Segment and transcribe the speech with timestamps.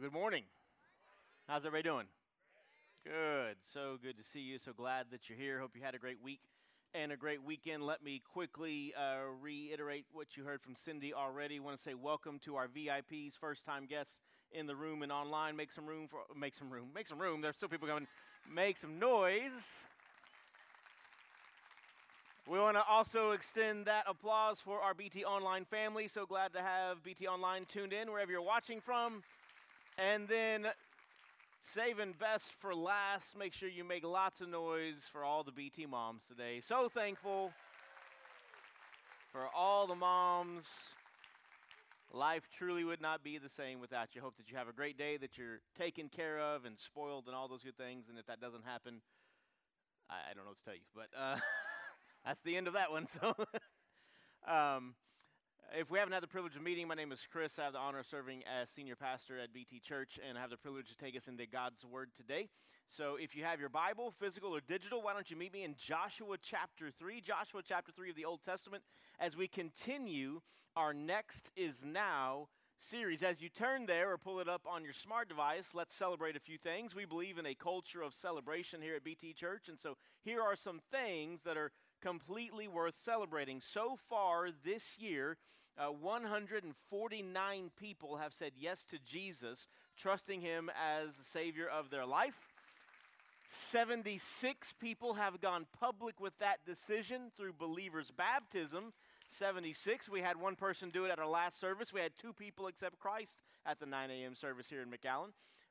[0.00, 0.44] Good morning.
[1.46, 2.06] How's everybody doing?
[3.04, 3.56] Good.
[3.60, 4.58] So good to see you.
[4.58, 5.60] So glad that you're here.
[5.60, 6.40] Hope you had a great week
[6.94, 7.82] and a great weekend.
[7.82, 11.60] Let me quickly uh, reiterate what you heard from Cindy already.
[11.60, 15.54] Want to say welcome to our VIPs, first time guests in the room and online.
[15.54, 17.42] Make some room for, make some room, make some room.
[17.42, 18.06] There's still people coming.
[18.50, 19.84] Make some noise.
[22.48, 26.08] We want to also extend that applause for our BT Online family.
[26.08, 29.22] So glad to have BT Online tuned in wherever you're watching from.
[29.98, 30.66] And then
[31.62, 35.86] saving best for last, make sure you make lots of noise for all the BT
[35.86, 36.60] moms today.
[36.60, 37.52] So thankful
[39.32, 40.66] for all the moms.
[42.12, 44.20] Life truly would not be the same without you.
[44.20, 47.36] Hope that you have a great day, that you're taken care of and spoiled and
[47.36, 48.06] all those good things.
[48.08, 49.00] And if that doesn't happen,
[50.08, 50.80] I, I don't know what to tell you.
[50.94, 51.36] But uh,
[52.24, 53.06] that's the end of that one.
[53.06, 53.34] So.
[54.52, 54.94] um,
[55.78, 57.58] if we haven't had the privilege of meeting, my name is Chris.
[57.58, 60.50] I have the honor of serving as senior pastor at BT Church, and I have
[60.50, 62.48] the privilege to take us into God's Word today.
[62.88, 65.74] So, if you have your Bible, physical or digital, why don't you meet me in
[65.76, 68.82] Joshua chapter 3, Joshua chapter 3 of the Old Testament,
[69.20, 70.40] as we continue
[70.76, 72.48] our Next is Now
[72.78, 73.22] series.
[73.22, 76.40] As you turn there or pull it up on your smart device, let's celebrate a
[76.40, 76.94] few things.
[76.94, 80.56] We believe in a culture of celebration here at BT Church, and so here are
[80.56, 83.60] some things that are completely worth celebrating.
[83.60, 85.36] So far this year,
[85.78, 92.06] uh, 149 people have said yes to Jesus, trusting him as the Savior of their
[92.06, 92.34] life.
[93.48, 98.92] 76 people have gone public with that decision through believers' baptism.
[99.26, 100.08] 76.
[100.08, 101.92] We had one person do it at our last service.
[101.92, 104.34] We had two people accept Christ at the 9 a.m.
[104.34, 105.30] service here in McAllen.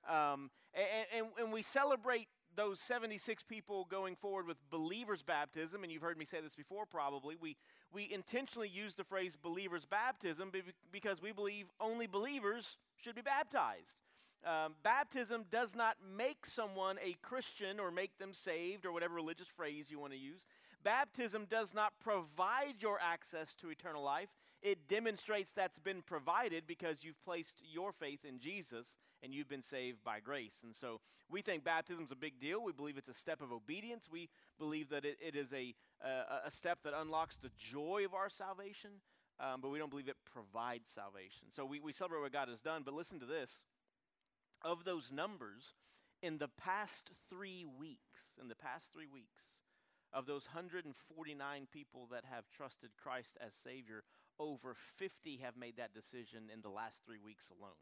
[0.09, 5.91] Um, and, and, and we celebrate those 76 people going forward with believers' baptism, and
[5.91, 7.55] you've heard me say this before probably, we,
[7.93, 10.51] we intentionally use the phrase believers' baptism
[10.91, 13.97] because we believe only believers should be baptized.
[14.45, 19.47] Um, baptism does not make someone a Christian or make them saved or whatever religious
[19.47, 20.45] phrase you want to use.
[20.83, 24.29] Baptism does not provide your access to eternal life.
[24.61, 29.63] It demonstrates that's been provided because you've placed your faith in Jesus and you've been
[29.63, 30.55] saved by grace.
[30.63, 30.99] And so
[31.29, 32.63] we think baptism is a big deal.
[32.63, 34.07] We believe it's a step of obedience.
[34.11, 38.13] We believe that it, it is a, uh, a step that unlocks the joy of
[38.13, 38.91] our salvation,
[39.39, 41.47] um, but we don't believe it provides salvation.
[41.51, 43.51] So we, we celebrate what God has done, but listen to this.
[44.61, 45.73] Of those numbers,
[46.21, 49.43] in the past three weeks, in the past three weeks,
[50.11, 54.03] of those 149 people that have trusted Christ as Savior,
[54.39, 57.77] over 50 have made that decision in the last three weeks alone.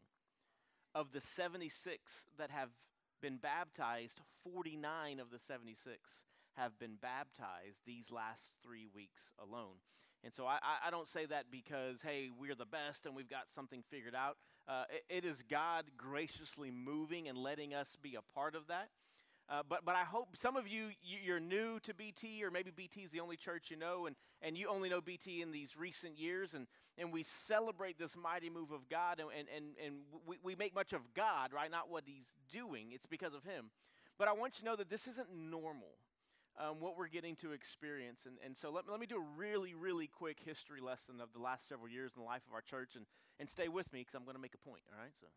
[0.94, 2.70] Of the 76 that have
[3.20, 4.20] been baptized,
[4.52, 6.24] 49 of the 76
[6.56, 9.76] have been baptized these last three weeks alone.
[10.24, 13.50] And so I, I don't say that because, hey, we're the best and we've got
[13.54, 14.36] something figured out.
[14.66, 18.88] Uh, it, it is God graciously moving and letting us be a part of that.
[19.50, 23.00] Uh, but, but I hope some of you, you're new to BT, or maybe BT
[23.00, 26.18] is the only church you know, and, and you only know BT in these recent
[26.18, 26.66] years, and,
[26.98, 29.94] and we celebrate this mighty move of God, and, and, and
[30.26, 31.70] we, we make much of God, right?
[31.70, 33.70] Not what He's doing, it's because of Him.
[34.18, 35.96] But I want you to know that this isn't normal.
[36.60, 38.26] Um, what we're getting to experience.
[38.26, 41.38] And, and so let, let me do a really, really quick history lesson of the
[41.38, 43.06] last several years in the life of our church and,
[43.38, 45.14] and stay with me because I'm going to make a point, all right?
[45.20, 45.28] So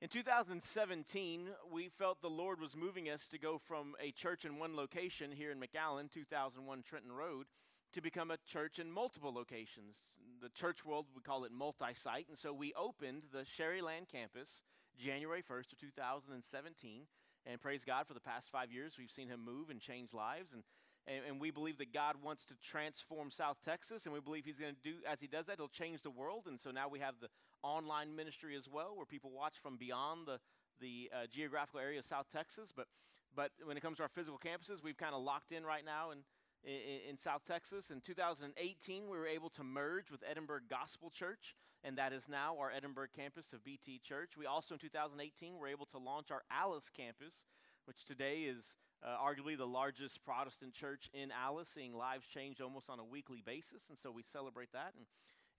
[0.00, 4.58] in 2017, we felt the Lord was moving us to go from a church in
[4.58, 7.46] one location here in McAllen, 2001 Trenton Road,
[7.94, 9.96] to become a church in multiple locations.
[10.40, 14.62] The church world would call it multi site, and so we opened the Sharyland campus
[14.96, 17.02] January 1st of 2017.
[17.46, 20.52] And praise God for the past five years, we've seen Him move and change lives.
[20.52, 20.62] And
[21.08, 24.58] and, and we believe that God wants to transform South Texas, and we believe He's
[24.58, 26.44] going to do, as He does that, He'll change the world.
[26.46, 27.28] And so now we have the
[27.62, 30.38] online ministry as well, where people watch from beyond the,
[30.80, 32.72] the uh, geographical area of South Texas.
[32.74, 32.86] But,
[33.34, 36.10] but when it comes to our physical campuses, we've kind of locked in right now
[36.10, 36.18] in,
[36.64, 37.90] in, in, South Texas.
[37.90, 41.54] In 2018, we were able to merge with Edinburg Gospel Church,
[41.84, 44.32] and that is now our Edinburg campus of BT Church.
[44.36, 47.46] We also, in 2018, were able to launch our Alice campus,
[47.84, 52.90] which today is uh, arguably the largest Protestant church in Alice, seeing lives change almost
[52.90, 54.92] on a weekly basis, and so we celebrate that.
[54.96, 55.06] And,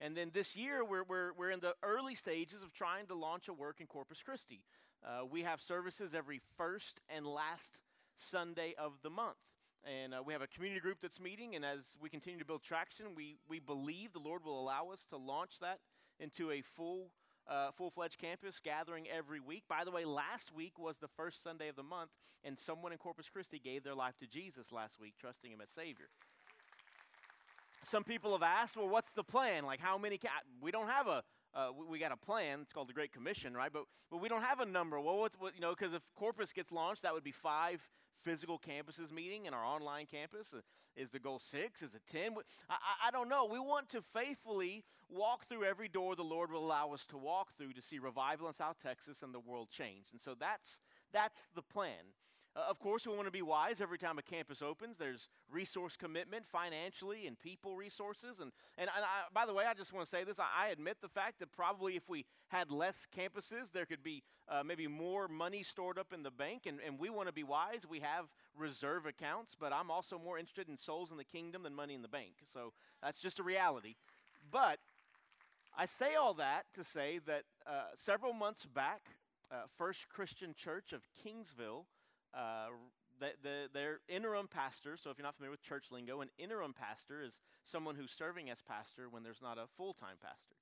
[0.00, 3.48] and then this year, we're, we're, we're in the early stages of trying to launch
[3.48, 4.60] a work in Corpus Christi.
[5.04, 7.80] Uh, we have services every first and last
[8.16, 9.36] Sunday of the month.
[9.84, 12.62] And uh, we have a community group that's meeting, and as we continue to build
[12.62, 15.78] traction, we, we believe the Lord will allow us to launch that
[16.18, 17.10] into a full
[17.48, 19.64] uh, full fledged campus gathering every week.
[19.68, 22.10] By the way, last week was the first Sunday of the month,
[22.44, 25.70] and someone in Corpus Christi gave their life to Jesus last week, trusting Him as
[25.70, 26.08] Savior.
[27.82, 29.64] Some people have asked, well, what's the plan?
[29.64, 30.18] Like, how many?
[30.18, 30.28] Ca-?
[30.60, 31.22] We don't have a,
[31.54, 32.60] uh, we, we, got a plan.
[32.62, 33.72] It's called the Great Commission, right?
[33.72, 35.00] But, but we don't have a number.
[35.00, 37.80] Well, what's, what, you know, because if Corpus gets launched, that would be five
[38.22, 40.52] physical campuses meeting and our online campus.
[40.54, 40.60] Uh,
[40.96, 41.82] is the goal six?
[41.82, 42.34] Is it 10?
[42.68, 42.74] I,
[43.08, 43.46] I don't know.
[43.50, 47.56] We want to faithfully walk through every door the Lord will allow us to walk
[47.56, 50.06] through to see revival in South Texas and the world change.
[50.12, 50.80] And so that's,
[51.12, 52.14] that's the plan.
[52.56, 54.96] Uh, of course, we want to be wise every time a campus opens.
[54.98, 58.40] There's resource commitment financially and people resources.
[58.40, 60.96] And, and, I, by the way, I just want to say this I, I, admit
[61.00, 65.28] the fact that probably if we had less campuses, there could be uh, maybe more
[65.28, 66.62] money stored up in the bank.
[66.66, 67.82] And, and we want to be wise.
[67.88, 68.26] We have
[68.58, 72.02] reserve accounts, but I'm also more interested in souls in the kingdom than money in
[72.02, 72.32] the bank.
[72.52, 73.94] So that's just a reality.
[74.50, 74.78] But
[75.78, 79.02] I say all that to say that uh, several months back,
[79.52, 81.84] uh, First Christian Church of Kingsville
[82.34, 82.68] uh,
[83.20, 86.72] the, the, their interim pastor, so if you're not familiar with church lingo, an interim
[86.72, 90.56] pastor is someone who's serving as pastor when there's not a full time pastor.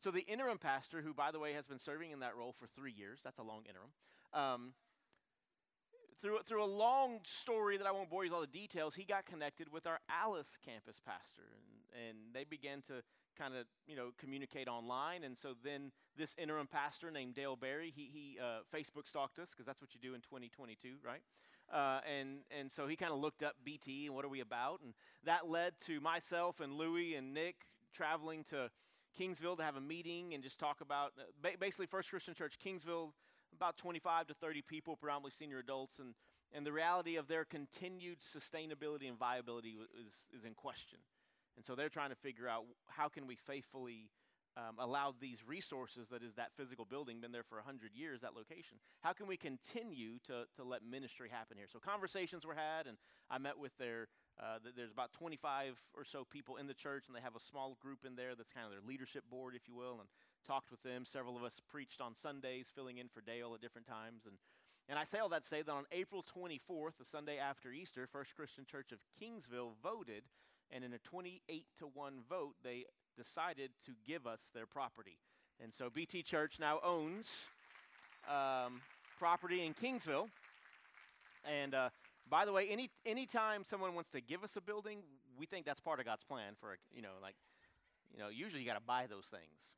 [0.00, 2.66] So the interim pastor, who, by the way, has been serving in that role for
[2.66, 3.90] three years, that's a long interim,
[4.32, 4.74] um,
[6.20, 9.04] through, through a long story that I won't bore you with all the details, he
[9.04, 11.42] got connected with our Alice campus pastor.
[11.52, 13.02] And, and they began to
[13.38, 15.24] kind of, you know, communicate online.
[15.24, 19.50] And so then this interim pastor named Dale Berry, he, he uh, Facebook stalked us
[19.50, 21.22] because that's what you do in 2022, right?
[21.72, 24.80] Uh, and, and so he kind of looked up BT and what are we about.
[24.82, 24.94] And
[25.24, 27.56] that led to myself and Louie and Nick
[27.94, 28.70] traveling to
[29.18, 32.58] Kingsville to have a meeting and just talk about uh, ba- basically First Christian Church
[32.64, 33.12] Kingsville,
[33.54, 35.98] about 25 to 30 people, predominantly senior adults.
[35.98, 36.14] And,
[36.52, 39.76] and the reality of their continued sustainability and viability
[40.06, 40.98] is, is in question.
[41.56, 44.10] And so they're trying to figure out how can we faithfully
[44.56, 48.36] um, allow these resources that is that physical building been there for 100 years that
[48.36, 48.78] location?
[49.00, 51.66] How can we continue to, to let ministry happen here?
[51.72, 52.96] So conversations were had and
[53.30, 54.08] i met with their
[54.38, 57.76] uh, there's about 25 or so people in the church and they have a small
[57.80, 60.08] group in there that's kind of their leadership board if you will and
[60.46, 61.04] talked with them.
[61.06, 64.36] Several of us preached on sundays filling in for dale at different times and
[64.86, 68.06] and I say all that to say that on April 24th, the Sunday after Easter,
[68.06, 70.24] First Christian Church of Kingsville voted
[70.70, 72.84] and in a 28 to 1 vote, they
[73.16, 75.18] decided to give us their property.
[75.62, 77.46] And so BT Church now owns
[78.28, 78.80] um,
[79.18, 80.28] property in Kingsville.
[81.44, 81.90] And uh,
[82.28, 84.98] by the way, any anytime someone wants to give us a building,
[85.38, 87.34] we think that's part of God's plan for you know like
[88.12, 89.74] you know usually you got to buy those things.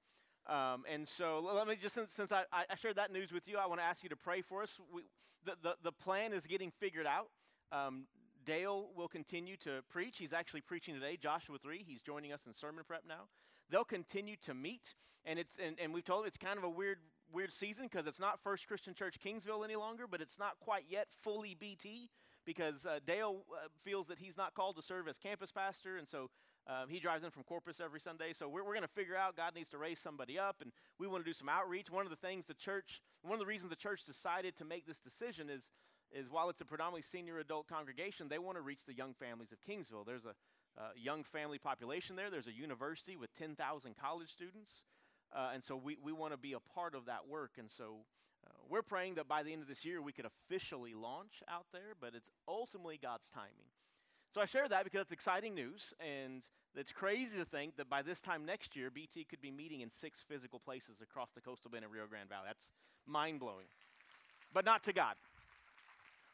[0.48, 3.58] Um, and so let me just since, since I, I, shared that news with you,
[3.58, 4.78] I want to ask you to pray for us.
[4.94, 5.02] We,
[5.44, 7.30] the, the, the plan is getting figured out.
[7.72, 8.06] Um,
[8.46, 10.18] Dale will continue to preach.
[10.18, 11.84] He's actually preaching today, Joshua 3.
[11.86, 13.24] He's joining us in sermon prep now.
[13.68, 14.94] They'll continue to meet,
[15.24, 16.98] and it's and, and we've told them it's kind of a weird
[17.32, 20.84] weird season because it's not First Christian Church Kingsville any longer, but it's not quite
[20.88, 22.08] yet fully BT
[22.46, 26.08] because uh, Dale uh, feels that he's not called to serve as campus pastor, and
[26.08, 26.30] so
[26.68, 28.32] um, he drives in from Corpus every Sunday.
[28.32, 31.06] So we're, we're going to figure out God needs to raise somebody up, and we
[31.06, 31.90] want to do some outreach.
[31.90, 34.86] One of the things the church, one of the reasons the church decided to make
[34.86, 35.72] this decision is
[36.12, 39.52] is while it's a predominantly senior adult congregation, they want to reach the young families
[39.52, 40.06] of Kingsville.
[40.06, 40.34] There's a
[40.78, 42.30] uh, young family population there.
[42.30, 44.84] There's a university with 10,000 college students.
[45.34, 47.52] Uh, and so we, we want to be a part of that work.
[47.58, 48.04] And so
[48.46, 51.66] uh, we're praying that by the end of this year we could officially launch out
[51.72, 53.70] there, but it's ultimately God's timing.
[54.34, 56.42] So I share that because it's exciting news, and
[56.74, 59.90] it's crazy to think that by this time next year, BT could be meeting in
[59.90, 62.44] six physical places across the coastal bend of Rio Grande Valley.
[62.46, 62.72] That's
[63.06, 63.66] mind blowing.
[64.52, 65.14] But not to God.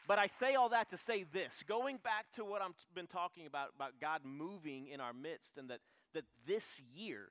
[0.07, 3.47] But I say all that to say this going back to what I've been talking
[3.47, 5.81] about, about God moving in our midst, and that,
[6.15, 7.29] that this year,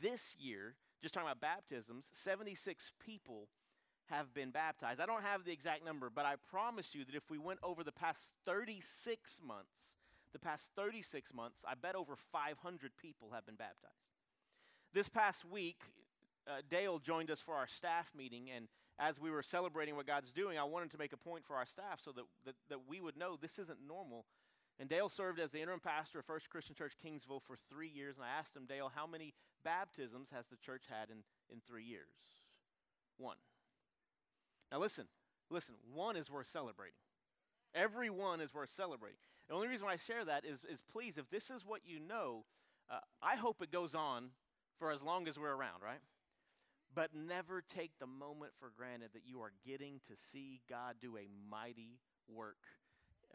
[0.00, 3.48] this year, just talking about baptisms, 76 people
[4.06, 5.00] have been baptized.
[5.00, 7.82] I don't have the exact number, but I promise you that if we went over
[7.82, 9.94] the past 36 months,
[10.32, 13.94] the past 36 months, I bet over 500 people have been baptized.
[14.92, 15.80] This past week,
[16.46, 18.68] uh, Dale joined us for our staff meeting, and
[18.98, 21.66] as we were celebrating what God's doing, I wanted to make a point for our
[21.66, 24.24] staff so that, that, that we would know this isn't normal.
[24.78, 28.16] And Dale served as the interim pastor of First Christian Church Kingsville for three years.
[28.16, 29.34] And I asked him, Dale, how many
[29.64, 31.18] baptisms has the church had in,
[31.50, 32.08] in three years?
[33.18, 33.36] One.
[34.70, 35.06] Now listen,
[35.50, 36.98] listen, one is worth celebrating.
[37.74, 39.18] Every one is worth celebrating.
[39.48, 42.00] The only reason why I share that is, is please, if this is what you
[42.00, 42.44] know,
[42.90, 44.30] uh, I hope it goes on
[44.78, 46.00] for as long as we're around, right?
[46.96, 51.18] But never take the moment for granted that you are getting to see God do
[51.18, 52.56] a mighty work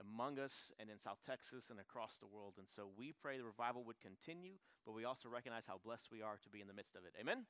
[0.02, 2.56] among us and in South Texas and across the world.
[2.58, 4.54] And so we pray the revival would continue,
[4.84, 7.14] but we also recognize how blessed we are to be in the midst of it.
[7.22, 7.46] Amen?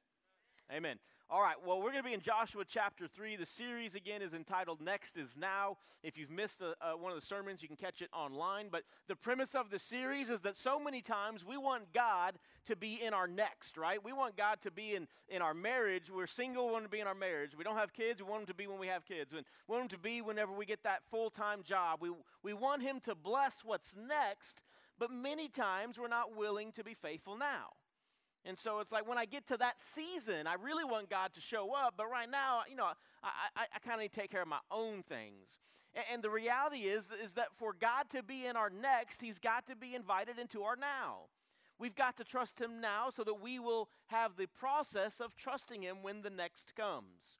[0.73, 0.99] Amen.
[1.29, 3.35] All right, well, we're going to be in Joshua chapter 3.
[3.35, 5.77] The series, again, is entitled Next is Now.
[6.01, 8.67] If you've missed a, uh, one of the sermons, you can catch it online.
[8.71, 12.35] But the premise of the series is that so many times we want God
[12.65, 14.01] to be in our next, right?
[14.01, 16.09] We want God to be in, in our marriage.
[16.09, 17.51] We're single, we want to be in our marriage.
[17.57, 19.33] We don't have kids, we want Him to be when we have kids.
[19.33, 21.99] We want Him to be whenever we get that full time job.
[22.01, 22.11] We,
[22.43, 24.63] we want Him to bless what's next,
[24.97, 27.71] but many times we're not willing to be faithful now.
[28.45, 31.41] And so it's like when I get to that season, I really want God to
[31.41, 32.85] show up, but right now, you know,
[33.23, 35.59] I, I, I kind of need to take care of my own things.
[35.93, 39.37] And, and the reality is, is that for God to be in our next, He's
[39.37, 41.27] got to be invited into our now.
[41.77, 45.83] We've got to trust Him now so that we will have the process of trusting
[45.83, 47.37] Him when the next comes.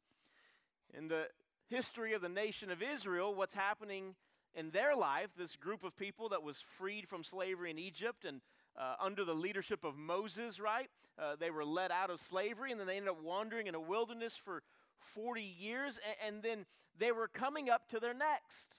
[0.94, 1.28] In the
[1.68, 4.14] history of the nation of Israel, what's happening
[4.54, 8.42] in their life, this group of people that was freed from slavery in Egypt and
[8.78, 10.90] uh, under the leadership of Moses, right?
[11.20, 13.80] Uh, they were led out of slavery and then they ended up wandering in a
[13.80, 14.64] wilderness for
[15.00, 16.66] 40 years and, and then
[16.98, 18.76] they were coming up to their next.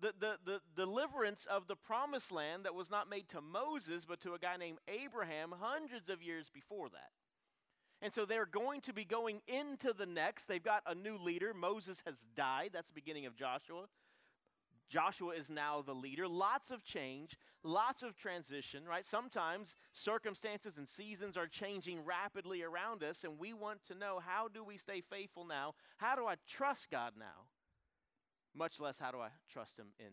[0.00, 4.20] The, the, the deliverance of the promised land that was not made to Moses, but
[4.20, 7.10] to a guy named Abraham hundreds of years before that.
[8.02, 10.46] And so they're going to be going into the next.
[10.46, 11.52] They've got a new leader.
[11.52, 12.70] Moses has died.
[12.72, 13.84] That's the beginning of Joshua.
[14.90, 16.26] Joshua is now the leader.
[16.26, 19.06] Lots of change, lots of transition, right?
[19.06, 24.48] Sometimes circumstances and seasons are changing rapidly around us, and we want to know how
[24.48, 25.74] do we stay faithful now?
[25.96, 27.46] How do I trust God now?
[28.54, 30.12] Much less, how do I trust Him in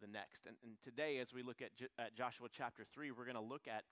[0.00, 0.46] the next?
[0.46, 3.40] And, and today, as we look at, J- at Joshua chapter 3, we're going to
[3.40, 3.84] look at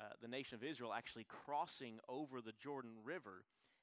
[0.00, 3.42] uh, the nation of Israel actually crossing over the Jordan River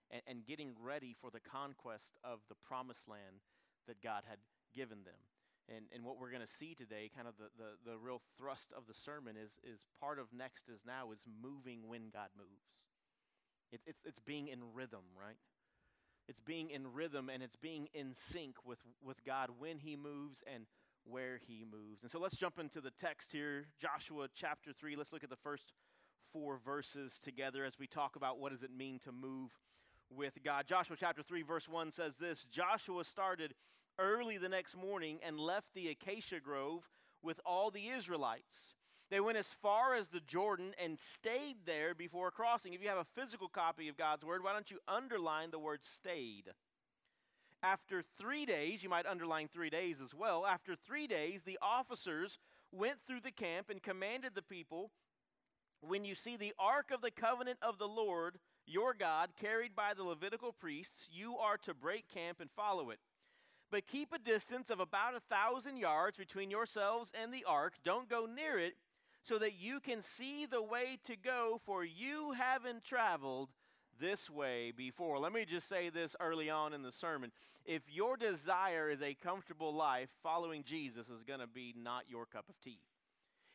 [0.10, 3.44] and, and getting ready for the conquest of the promised land
[3.86, 4.40] that God had
[4.74, 5.20] given them.
[5.70, 8.74] And, and what we're going to see today, kind of the, the, the real thrust
[8.76, 12.82] of the sermon, is, is part of Next is Now is moving when God moves.
[13.72, 15.38] It, it's, it's being in rhythm, right?
[16.28, 20.44] It's being in rhythm and it's being in sync with, with God when He moves
[20.52, 20.66] and
[21.04, 22.02] where He moves.
[22.02, 24.96] And so let's jump into the text here, Joshua chapter 3.
[24.96, 25.74] Let's look at the first
[26.34, 29.52] four verses together as we talk about what does it mean to move
[30.10, 30.66] with God.
[30.68, 33.54] Joshua chapter 3, verse 1 says this Joshua started
[34.00, 36.90] early the next morning and left the acacia grove
[37.22, 38.76] with all the Israelites.
[39.12, 42.74] They went as far as the Jordan and stayed there before crossing.
[42.74, 45.84] If you have a physical copy of God's word, why don't you underline the word
[45.84, 46.46] stayed?
[47.62, 50.46] After three days, you might underline three days as well.
[50.46, 52.38] After three days, the officers
[52.72, 54.92] went through the camp and commanded the people
[55.82, 59.94] when you see the ark of the covenant of the Lord your God carried by
[59.96, 63.00] the Levitical priests, you are to break camp and follow it.
[63.72, 67.74] But keep a distance of about a thousand yards between yourselves and the ark.
[67.84, 68.74] Don't go near it,
[69.22, 73.50] so that you can see the way to go, for you haven't traveled
[74.00, 75.20] this way before.
[75.20, 77.32] Let me just say this early on in the sermon.
[77.66, 82.26] If your desire is a comfortable life, following Jesus is going to be not your
[82.26, 82.80] cup of tea.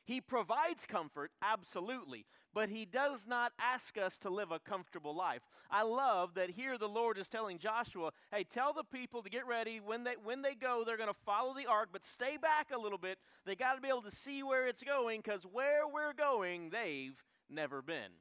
[0.05, 5.43] He provides comfort, absolutely, but He does not ask us to live a comfortable life.
[5.71, 9.47] I love that here the Lord is telling Joshua, hey, tell the people to get
[9.47, 9.81] ready.
[9.85, 12.79] When they, when they go, they're going to follow the ark, but stay back a
[12.79, 13.19] little bit.
[13.47, 17.17] They got to be able to see where it's going because where we're going, they've
[17.49, 18.13] never been.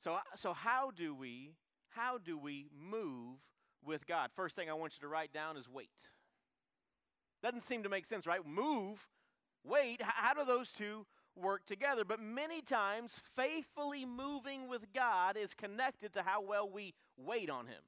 [0.00, 1.52] So, so how do we
[1.90, 3.38] how do we move
[3.84, 4.30] with God?
[4.34, 5.90] First thing I want you to write down is wait.
[7.42, 8.40] Doesn't seem to make sense, right?
[8.46, 9.06] Move
[9.64, 12.04] wait, how do those two work together?
[12.04, 17.66] But many times, faithfully moving with God is connected to how well we wait on
[17.66, 17.82] Him.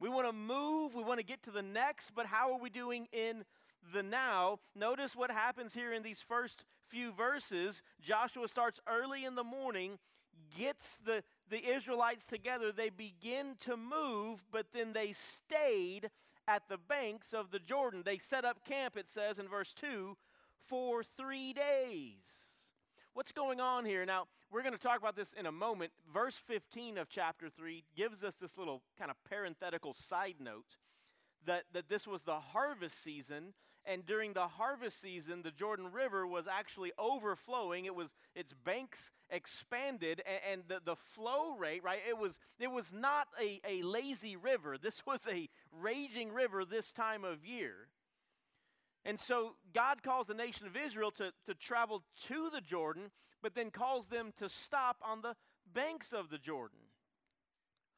[0.00, 2.70] We want to move, we want to get to the next, but how are we
[2.70, 3.44] doing in
[3.94, 4.58] the now?
[4.74, 7.82] Notice what happens here in these first few verses.
[8.00, 9.98] Joshua starts early in the morning,
[10.58, 12.72] gets the, the Israelites together.
[12.72, 16.10] They begin to move, but then they stayed
[16.48, 18.02] at the banks of the Jordan.
[18.04, 20.16] They set up camp, it says in verse 2,
[20.68, 22.24] for three days.
[23.14, 24.06] What's going on here?
[24.06, 25.92] Now, we're going to talk about this in a moment.
[26.12, 30.76] Verse 15 of chapter 3 gives us this little kind of parenthetical side note
[31.46, 36.26] that, that this was the harvest season and during the harvest season the jordan river
[36.26, 37.84] was actually overflowing.
[37.84, 42.70] It was its banks expanded and, and the, the flow rate right it was it
[42.70, 44.76] was not a, a lazy river.
[44.78, 45.48] This was a
[45.80, 47.88] raging river this time of year.
[49.04, 53.10] And so god calls the nation of israel to, to travel to the jordan
[53.42, 55.34] but then calls them to stop on the
[55.74, 56.78] banks of the jordan.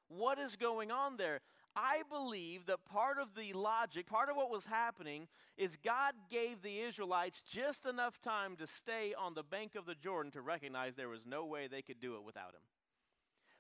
[0.09, 1.41] What is going on there
[1.77, 5.27] I believe that part of the logic, part of what was happening,
[5.57, 9.95] is God gave the Israelites just enough time to stay on the bank of the
[9.97, 12.63] Jordan to recognize there was no way they could do it without him.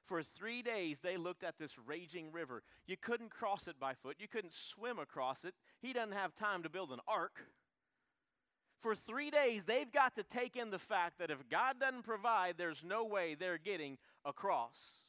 [0.06, 2.62] For three days, they looked at this raging river.
[2.86, 5.54] You couldn't cross it by foot, you couldn't swim across it.
[5.80, 7.40] He doesn't have time to build an ark.
[8.80, 12.56] For three days, they've got to take in the fact that if God doesn't provide,
[12.58, 15.03] there's no way they're getting across.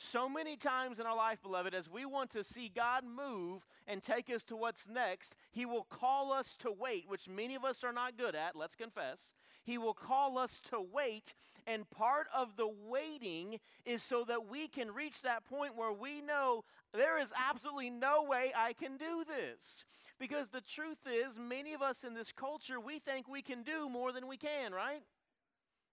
[0.00, 4.00] So many times in our life, beloved, as we want to see God move and
[4.00, 7.82] take us to what's next, He will call us to wait, which many of us
[7.82, 9.34] are not good at, let's confess.
[9.64, 11.34] He will call us to wait,
[11.66, 16.22] and part of the waiting is so that we can reach that point where we
[16.22, 16.62] know
[16.94, 19.84] there is absolutely no way I can do this.
[20.20, 23.88] Because the truth is, many of us in this culture, we think we can do
[23.88, 25.02] more than we can, right?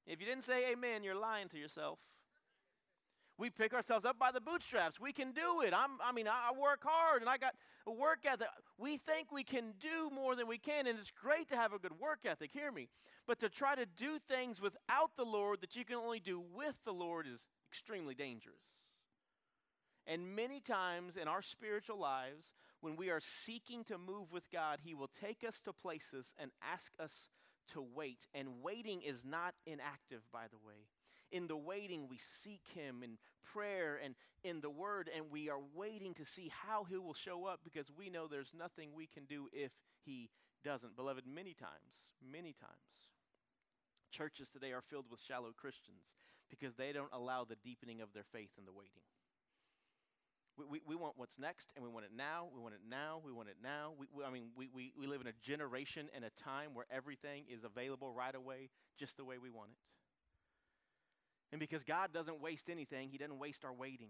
[0.06, 1.98] If you didn't say amen, you're lying to yourself.
[3.38, 5.00] We pick ourselves up by the bootstraps.
[5.00, 5.74] We can do it.
[5.74, 7.54] I'm, I mean, I work hard and I got
[7.86, 8.48] a work ethic.
[8.77, 11.80] We think we can do more than we can, and it's great to have a
[11.80, 12.88] good work ethic, hear me.
[13.27, 16.75] But to try to do things without the Lord that you can only do with
[16.86, 18.84] the Lord is extremely dangerous.
[20.08, 24.80] And many times in our spiritual lives, when we are seeking to move with God,
[24.84, 27.30] He will take us to places and ask us
[27.74, 28.27] to wait.
[28.34, 30.86] And waiting is not inactive, by the way.
[31.32, 35.60] In the waiting, we seek Him in prayer and in the Word, and we are
[35.74, 39.25] waiting to see how He will show up because we know there's nothing we can
[39.25, 39.72] do if
[40.05, 40.29] He
[40.63, 40.96] doesn't.
[40.96, 43.10] Beloved, many times, many times,
[44.12, 46.15] churches today are filled with shallow Christians
[46.50, 49.03] because they don't allow the deepening of their faith in the waiting.
[50.58, 52.48] We, we, we, want what's next, and we want it now.
[52.53, 53.20] We want it now.
[53.24, 53.91] We want it now.
[54.00, 56.86] We, we, I mean, we, we, we live in a generation and a time where
[56.89, 59.77] everything is available right away, just the way we want it.
[61.56, 64.10] And because God doesn't waste anything, He doesn't waste our waiting.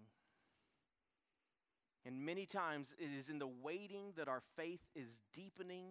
[2.04, 5.86] And many times it is in the waiting that our faith is deepening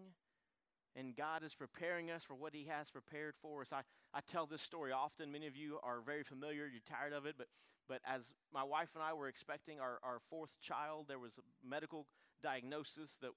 [0.96, 3.68] and God is preparing us for what He has prepared for us.
[3.72, 3.82] I,
[4.12, 5.30] I tell this story often.
[5.30, 7.46] Many of you are very familiar, you're tired of it, but,
[7.88, 11.68] but as my wife and I were expecting our, our fourth child, there was a
[11.68, 12.06] medical
[12.42, 13.30] diagnosis that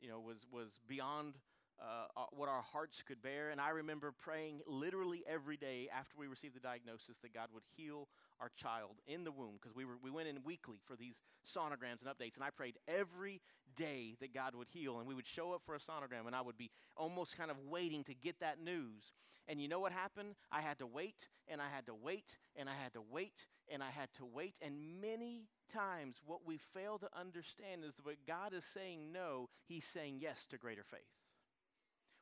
[0.00, 1.34] you know, was, was beyond
[1.80, 3.50] uh, uh, what our hearts could bear.
[3.50, 7.64] And I remember praying literally every day after we received the diagnosis that God would
[7.76, 8.08] heal
[8.40, 12.00] our child in the womb because we, were, we went in weekly for these sonograms
[12.00, 12.36] and updates.
[12.36, 13.40] And I prayed every
[13.76, 14.98] day that God would heal.
[14.98, 17.56] And we would show up for a sonogram and I would be almost kind of
[17.68, 19.12] waiting to get that news.
[19.46, 20.36] And you know what happened?
[20.50, 23.82] I had to wait and I had to wait and I had to wait and
[23.82, 24.54] I had to wait.
[24.62, 29.84] And many times, what we fail to understand is that God is saying no, He's
[29.84, 31.00] saying yes to greater faith.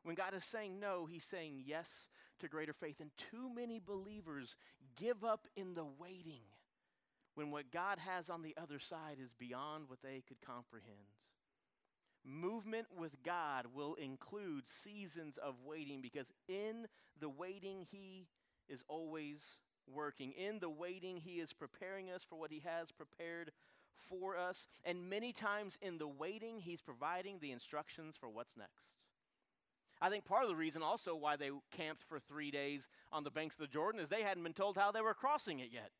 [0.02, 2.08] When God is saying no, He's saying yes
[2.40, 2.96] to greater faith.
[3.00, 4.56] And too many believers
[4.96, 6.42] give up in the waiting
[7.34, 10.98] when what God has on the other side is beyond what they could comprehend.
[12.24, 16.86] Movement with God will include seasons of waiting because in
[17.20, 18.28] the waiting, He
[18.68, 19.42] is always
[19.92, 20.32] working.
[20.32, 23.50] In the waiting, He is preparing us for what He has prepared
[24.08, 24.68] for us.
[24.84, 29.01] And many times in the waiting, He's providing the instructions for what's next.
[30.02, 33.30] I think part of the reason also why they camped for three days on the
[33.30, 35.90] banks of the Jordan is they hadn't been told how they were crossing it yet.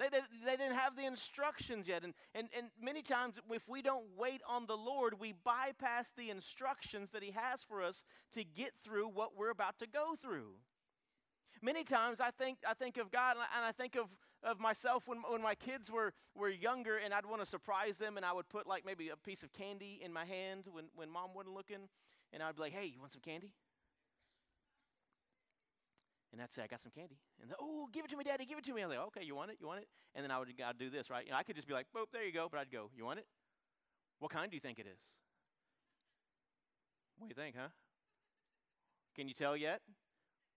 [0.00, 2.02] They, they, they, didn't have the instructions yet.
[2.02, 6.30] And, and, and many times, if we don't wait on the Lord, we bypass the
[6.30, 10.54] instructions that He has for us to get through what we're about to go through.
[11.62, 14.06] Many times I think, I think of God and I think of,
[14.44, 18.16] of myself when, when my kids were, were younger and I'd want to surprise them
[18.16, 21.10] and I would put like maybe a piece of candy in my hand when, when
[21.10, 21.88] mom wasn't looking
[22.32, 23.52] and I'd be like, hey, you want some candy?
[26.32, 27.16] And I'd say, I got some candy.
[27.42, 28.82] And oh, give it to me, Daddy, give it to me.
[28.82, 29.56] I was like, okay, you want it?
[29.60, 29.88] You want it?
[30.14, 31.24] And then I would I'd do this, right?
[31.24, 32.48] You know, I could just be like, boop, there you go.
[32.50, 33.26] But I'd go, you want it?
[34.18, 35.00] What kind do you think it is?
[37.18, 37.68] What do you think, huh?
[39.16, 39.80] Can you tell yet?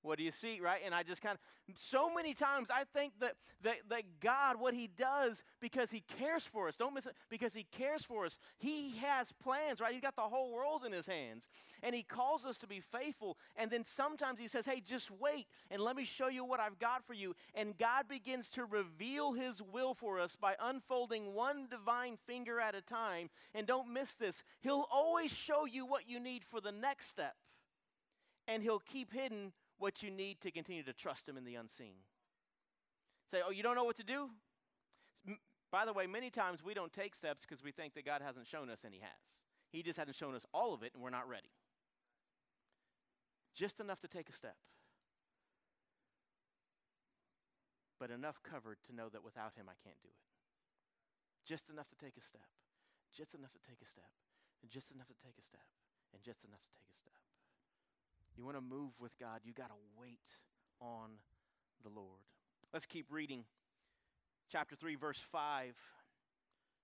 [0.04, 0.82] What do you see, right?
[0.84, 4.74] And I just kind of, so many times I think that, that, that God, what
[4.74, 8.40] He does because He cares for us, don't miss it, because He cares for us,
[8.58, 9.94] He has plans, right?
[9.94, 11.50] He's got the whole world in His hands.
[11.84, 13.38] And He calls us to be faithful.
[13.56, 16.80] And then sometimes He says, hey, just wait and let me show you what I've
[16.80, 17.36] got for you.
[17.54, 22.74] And God begins to reveal His will for us by unfolding one divine finger at
[22.74, 23.30] a time.
[23.54, 27.36] And don't miss this, He'll always show you what you need for the next step.
[28.48, 31.96] And He'll keep hidden what you need to continue to trust Him in the unseen.
[33.32, 34.30] Say, oh, you don't know what to do?
[35.72, 38.46] By the way, many times we don't take steps because we think that God hasn't
[38.46, 39.24] shown us, and He has.
[39.72, 41.50] He just hasn't shown us all of it, and we're not ready.
[43.56, 44.56] Just enough to take a step,
[48.00, 50.28] but enough covered to know that without Him I can't do it.
[51.48, 52.48] Just enough to take a step,
[53.16, 54.12] just enough to take a step,
[54.62, 55.66] and just enough to take a step,
[56.14, 57.21] and just enough to take a step.
[58.38, 60.20] You want to move with God, you got to wait
[60.80, 61.10] on
[61.84, 62.22] the Lord.
[62.74, 63.44] Let's keep reading
[64.52, 65.76] chapter 3, verse 5.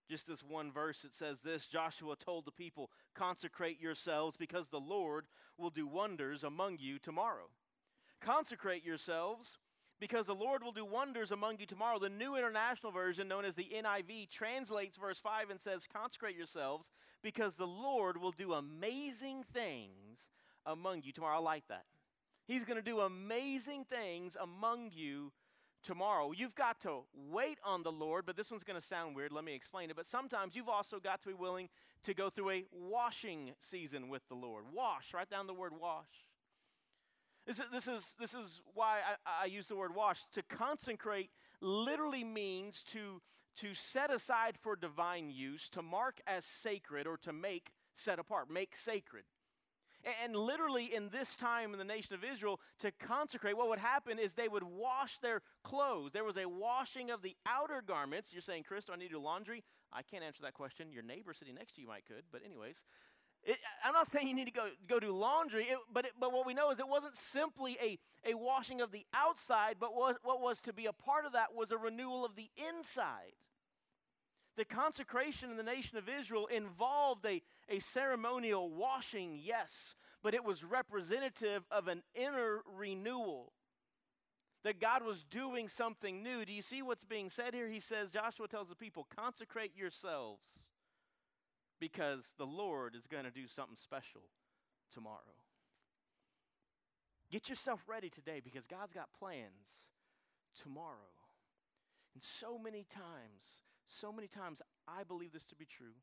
[0.09, 4.79] Just this one verse, it says this Joshua told the people, Consecrate yourselves because the
[4.79, 5.25] Lord
[5.57, 7.49] will do wonders among you tomorrow.
[8.21, 9.57] Consecrate yourselves
[9.99, 11.99] because the Lord will do wonders among you tomorrow.
[11.99, 16.91] The New International Version, known as the NIV, translates verse 5 and says, Consecrate yourselves
[17.21, 20.29] because the Lord will do amazing things
[20.67, 21.37] among you tomorrow.
[21.37, 21.85] I like that.
[22.45, 25.31] He's going to do amazing things among you
[25.83, 26.31] tomorrow.
[26.31, 26.99] You've got to
[27.31, 29.31] wait on the Lord, but this one's going to sound weird.
[29.31, 29.95] Let me explain it.
[29.95, 31.69] But sometimes you've also got to be willing
[32.03, 34.65] to go through a washing season with the Lord.
[34.73, 36.05] Wash, write down the word wash.
[37.45, 40.19] This is, this is, this is why I, I use the word wash.
[40.33, 41.29] To consecrate
[41.61, 43.21] literally means to,
[43.57, 48.49] to set aside for divine use, to mark as sacred, or to make set apart,
[48.51, 49.23] make sacred.
[50.23, 54.19] And literally, in this time in the nation of Israel, to consecrate, what would happen
[54.19, 56.11] is they would wash their clothes.
[56.13, 58.31] There was a washing of the outer garments.
[58.31, 59.63] You're saying, Chris, do I need to do laundry?
[59.91, 60.91] I can't answer that question.
[60.91, 62.83] Your neighbor sitting next to you might could, but anyways.
[63.43, 66.33] It, I'm not saying you need to go, go do laundry, it, but, it, but
[66.33, 67.97] what we know is it wasn't simply a,
[68.29, 71.55] a washing of the outside, but what, what was to be a part of that
[71.55, 73.33] was a renewal of the inside.
[74.57, 80.43] The consecration in the nation of Israel involved a, a ceremonial washing, yes, but it
[80.43, 83.53] was representative of an inner renewal.
[84.63, 86.43] That God was doing something new.
[86.43, 87.69] Do you see what's being said here?
[87.69, 90.49] He says, Joshua tells the people, consecrate yourselves
[91.79, 94.23] because the Lord is going to do something special
[94.91, 95.37] tomorrow.
[97.31, 99.91] Get yourself ready today because God's got plans
[100.61, 101.13] tomorrow.
[102.13, 105.95] And so many times, so many times, I believe this to be true.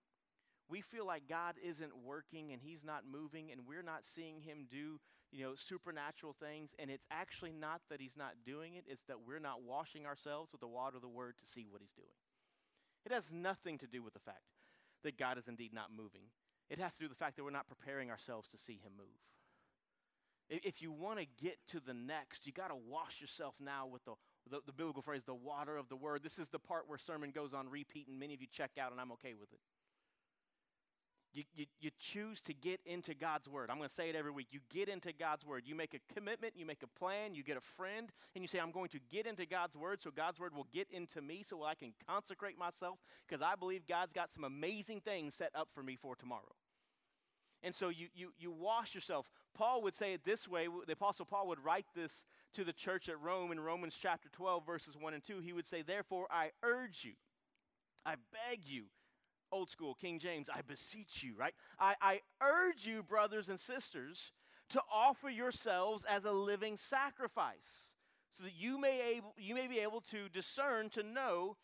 [0.68, 4.66] We feel like God isn't working and He's not moving and we're not seeing Him
[4.70, 4.99] do,
[5.31, 6.75] you know, supernatural things.
[6.79, 10.53] And it's actually not that He's not doing it, it's that we're not washing ourselves
[10.53, 12.16] with the water of the Word to see what He's doing.
[13.05, 14.55] It has nothing to do with the fact
[15.03, 16.33] that God is indeed not moving.
[16.70, 18.92] It has to do with the fact that we're not preparing ourselves to see Him
[18.97, 19.20] move.
[20.49, 24.05] If you want to get to the next, you got to wash yourself now with
[24.05, 24.12] the,
[24.50, 26.22] the, the, biblical phrase, the water of the word.
[26.22, 28.92] This is the part where sermon goes on repeat, and many of you check out,
[28.92, 29.61] and I'm okay with it.
[31.35, 33.68] You, you, you choose to get into God's Word.
[33.68, 34.46] I'm going to say it every week.
[34.52, 35.64] You get into God's Word.
[35.66, 38.61] You make a commitment, you make a plan, you get a friend, and you say,
[38.61, 41.64] I'm going to get into God's Word so God's Word will get into me so
[41.64, 45.83] I can consecrate myself because I believe God's got some amazing things set up for
[45.83, 46.54] me for tomorrow.
[47.64, 49.28] And so you, you, you wash yourself.
[49.54, 50.68] Paul would say it this way.
[50.87, 54.64] The Apostle Paul would write this to the church at Rome in Romans chapter 12,
[54.64, 55.40] verses 1 and 2.
[55.40, 57.12] He would say, Therefore, I urge you,
[58.06, 58.84] I beg you,
[59.50, 61.54] old school, King James, I beseech you, right?
[61.78, 64.32] I, I urge you, brothers and sisters,
[64.70, 67.96] to offer yourselves as a living sacrifice
[68.36, 71.56] so that you may, able, you may be able to discern, to know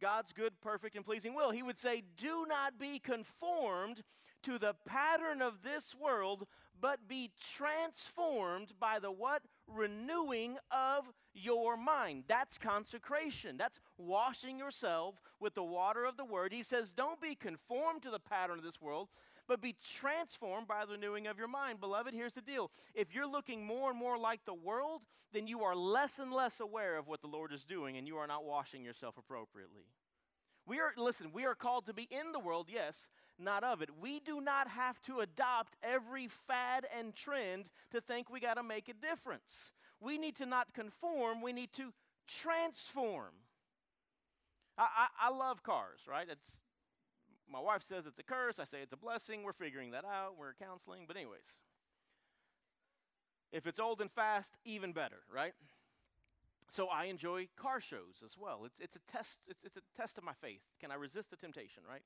[0.00, 1.50] God's good, perfect, and pleasing will.
[1.50, 4.02] He would say, Do not be conformed
[4.42, 6.46] to the pattern of this world,
[6.80, 9.42] but be transformed by the what?
[9.68, 12.24] Renewing of your mind.
[12.28, 13.56] That's consecration.
[13.56, 16.52] That's washing yourself with the water of the word.
[16.52, 19.08] He says, don't be conformed to the pattern of this world,
[19.48, 21.80] but be transformed by the renewing of your mind.
[21.80, 22.70] Beloved, here's the deal.
[22.94, 25.02] If you're looking more and more like the world,
[25.32, 28.16] then you are less and less aware of what the Lord is doing and you
[28.18, 29.82] are not washing yourself appropriately.
[30.66, 33.90] We are, listen, we are called to be in the world, yes, not of it.
[34.00, 38.62] We do not have to adopt every fad and trend to think we got to
[38.62, 39.72] make a difference.
[40.00, 41.92] We need to not conform, we need to
[42.28, 43.32] transform.
[44.78, 44.86] I,
[45.20, 46.26] I, I love cars, right?
[46.30, 46.60] It's,
[47.50, 48.58] my wife says it's a curse.
[48.58, 49.42] I say it's a blessing.
[49.42, 50.38] We're figuring that out.
[50.38, 51.04] We're counseling.
[51.06, 51.44] But, anyways,
[53.52, 55.52] if it's old and fast, even better, right?
[56.72, 58.62] So I enjoy car shows as well.
[58.64, 60.62] It's, it's, a test, it's, it's a test of my faith.
[60.80, 62.00] Can I resist the temptation, right?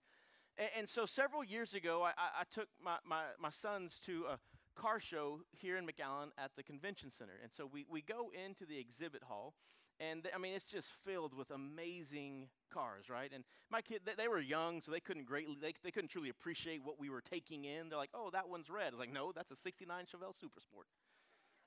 [0.58, 4.24] And, and so several years ago, I, I, I took my, my, my sons to
[4.28, 4.38] a
[4.74, 7.38] car show here in McAllen at the convention center.
[7.40, 9.54] And so we, we go into the exhibit hall,
[10.00, 13.30] and I mean, it's just filled with amazing cars, right?
[13.32, 16.28] And my kid, they, they, were young, so they couldn't greatly, they, they couldn't truly
[16.28, 17.88] appreciate what we were taking in.
[17.88, 18.88] They're like, oh, that one's red.
[18.88, 20.90] I was like, no, that's a 69 Chevelle Supersport.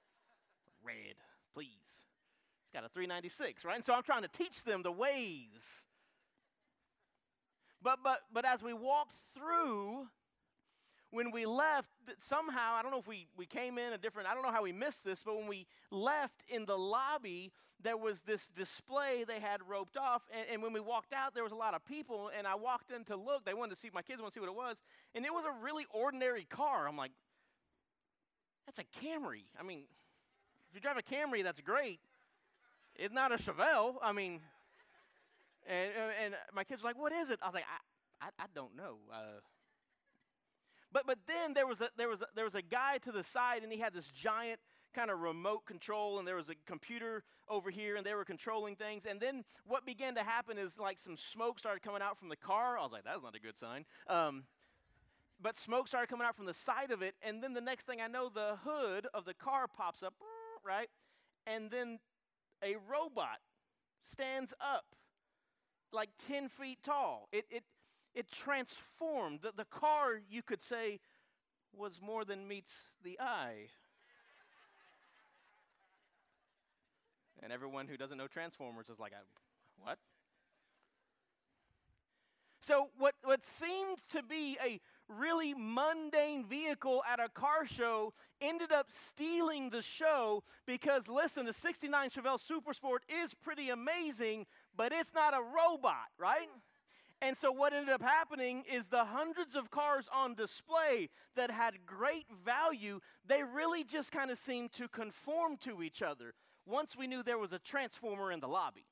[0.83, 1.15] red,
[1.53, 2.08] please.
[2.69, 3.75] It's got a 396, right?
[3.75, 5.49] And so I'm trying to teach them the ways.
[7.81, 10.07] But but but as we walked through,
[11.09, 14.35] when we left, somehow, I don't know if we, we came in a different, I
[14.35, 17.51] don't know how we missed this, but when we left in the lobby,
[17.81, 20.21] there was this display they had roped off.
[20.31, 22.29] And, and when we walked out, there was a lot of people.
[22.37, 23.45] And I walked in to look.
[23.45, 24.83] They wanted to see, my kids wanted to see what it was.
[25.15, 26.87] And it was a really ordinary car.
[26.87, 27.13] I'm like,
[28.67, 29.45] that's a Camry.
[29.59, 29.85] I mean,
[30.69, 31.99] if you drive a Camry, that's great.
[32.99, 33.95] It's not a Chevelle.
[34.01, 34.41] I mean,
[35.69, 35.91] And,
[36.25, 37.39] and my kids were like, what is it?
[37.43, 37.65] I was like,
[38.21, 38.97] I, I, I don't know.
[39.11, 39.39] Uh,
[40.91, 43.23] but, but then there was, a, there, was a, there was a guy to the
[43.23, 44.59] side, and he had this giant
[44.95, 48.75] kind of remote control, and there was a computer over here, and they were controlling
[48.75, 49.05] things.
[49.05, 52.35] And then what began to happen is like some smoke started coming out from the
[52.35, 52.79] car.
[52.79, 53.85] I was like, that's not a good sign.
[54.07, 54.45] Um,
[55.39, 58.01] but smoke started coming out from the side of it, and then the next thing
[58.01, 60.15] I know, the hood of the car pops up,
[60.65, 60.89] right?
[61.45, 61.99] And then
[62.63, 63.39] a robot
[64.01, 64.85] stands up
[65.91, 67.27] like 10 feet tall.
[67.31, 67.63] It, it,
[68.13, 69.39] it transformed.
[69.41, 70.99] The, the car, you could say,
[71.73, 73.67] was more than meets the eye.
[77.41, 79.13] and everyone who doesn't know Transformers is like,
[79.81, 79.97] what?
[82.69, 88.71] So, what, what seemed to be a really mundane vehicle at a car show ended
[88.71, 94.45] up stealing the show because, listen, the 69 Chevelle Supersport is pretty amazing,
[94.77, 96.47] but it's not a robot, right?
[97.23, 101.87] And so, what ended up happening is the hundreds of cars on display that had
[101.87, 106.35] great value, they really just kind of seemed to conform to each other
[106.67, 108.85] once we knew there was a transformer in the lobby.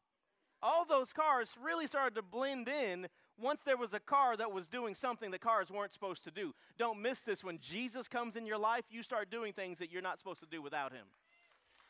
[0.63, 3.07] All those cars really started to blend in
[3.39, 6.53] once there was a car that was doing something the cars weren't supposed to do.
[6.77, 7.43] Don't miss this.
[7.43, 10.47] When Jesus comes in your life, you start doing things that you're not supposed to
[10.49, 11.05] do without him.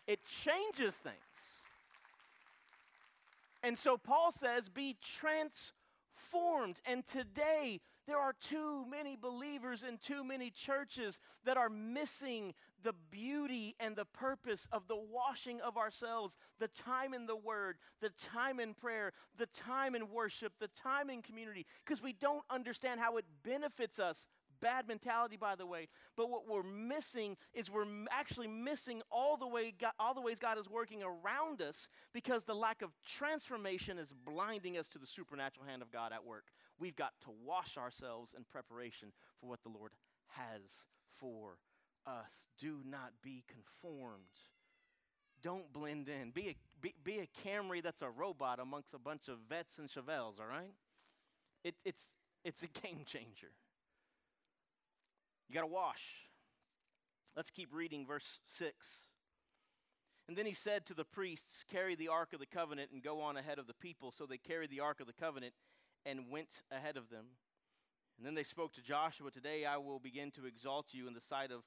[0.07, 1.15] It changes things.
[3.63, 6.79] And so Paul says, be transformed.
[6.85, 12.93] And today, there are too many believers in too many churches that are missing the
[13.11, 18.11] beauty and the purpose of the washing of ourselves, the time in the Word, the
[18.11, 23.01] time in prayer, the time in worship, the time in community, because we don't understand
[23.01, 24.29] how it benefits us.
[24.59, 25.87] Bad mentality by the way.
[26.15, 30.39] But what we're missing is we're actually missing all the way god, all the ways
[30.39, 35.05] god is working around us because the lack of transformation is blinding us to the
[35.05, 36.45] supernatural hand of god at work
[36.79, 39.09] We've got to wash ourselves in preparation
[39.39, 39.91] for what the Lord
[40.27, 40.85] has
[41.19, 41.57] for
[42.05, 42.31] us.
[42.59, 44.23] Do not be conformed.
[45.41, 46.31] Don't blend in.
[46.31, 49.89] Be a, be, be a Camry that's a robot amongst a bunch of Vettes and
[49.89, 50.73] Chevelles, all right?
[51.63, 52.07] It, it's,
[52.43, 53.51] it's a game changer.
[55.49, 56.27] You got to wash.
[57.35, 58.73] Let's keep reading verse 6.
[60.27, 63.21] And then he said to the priests, Carry the ark of the covenant and go
[63.21, 64.11] on ahead of the people.
[64.11, 65.53] So they carried the ark of the covenant
[66.07, 67.25] and went ahead of them.
[68.17, 71.21] And then they spoke to Joshua, Today I will begin to exalt you in the
[71.21, 71.61] sight of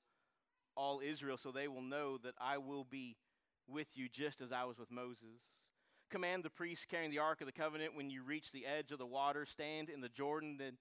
[0.76, 3.16] all Israel, so they will know that I will be
[3.68, 5.42] with you just as I was with Moses.
[6.10, 8.98] Command the priests carrying the Ark of the Covenant when you reach the edge of
[8.98, 10.56] the water, stand in the Jordan.
[10.58, 10.72] Then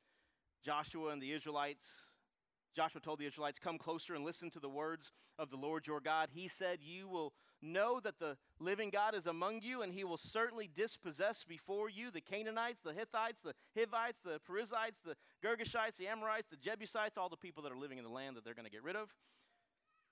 [0.64, 1.86] Joshua and the Israelites,
[2.76, 6.00] Joshua told the Israelites, Come closer and listen to the words of the Lord your
[6.00, 6.30] God.
[6.32, 10.18] He said, You will Know that the living God is among you, and he will
[10.18, 16.08] certainly dispossess before you the Canaanites, the Hittites, the Hivites, the Perizzites, the Girgashites, the
[16.08, 18.66] Amorites, the Jebusites, all the people that are living in the land that they're going
[18.66, 19.14] to get rid of.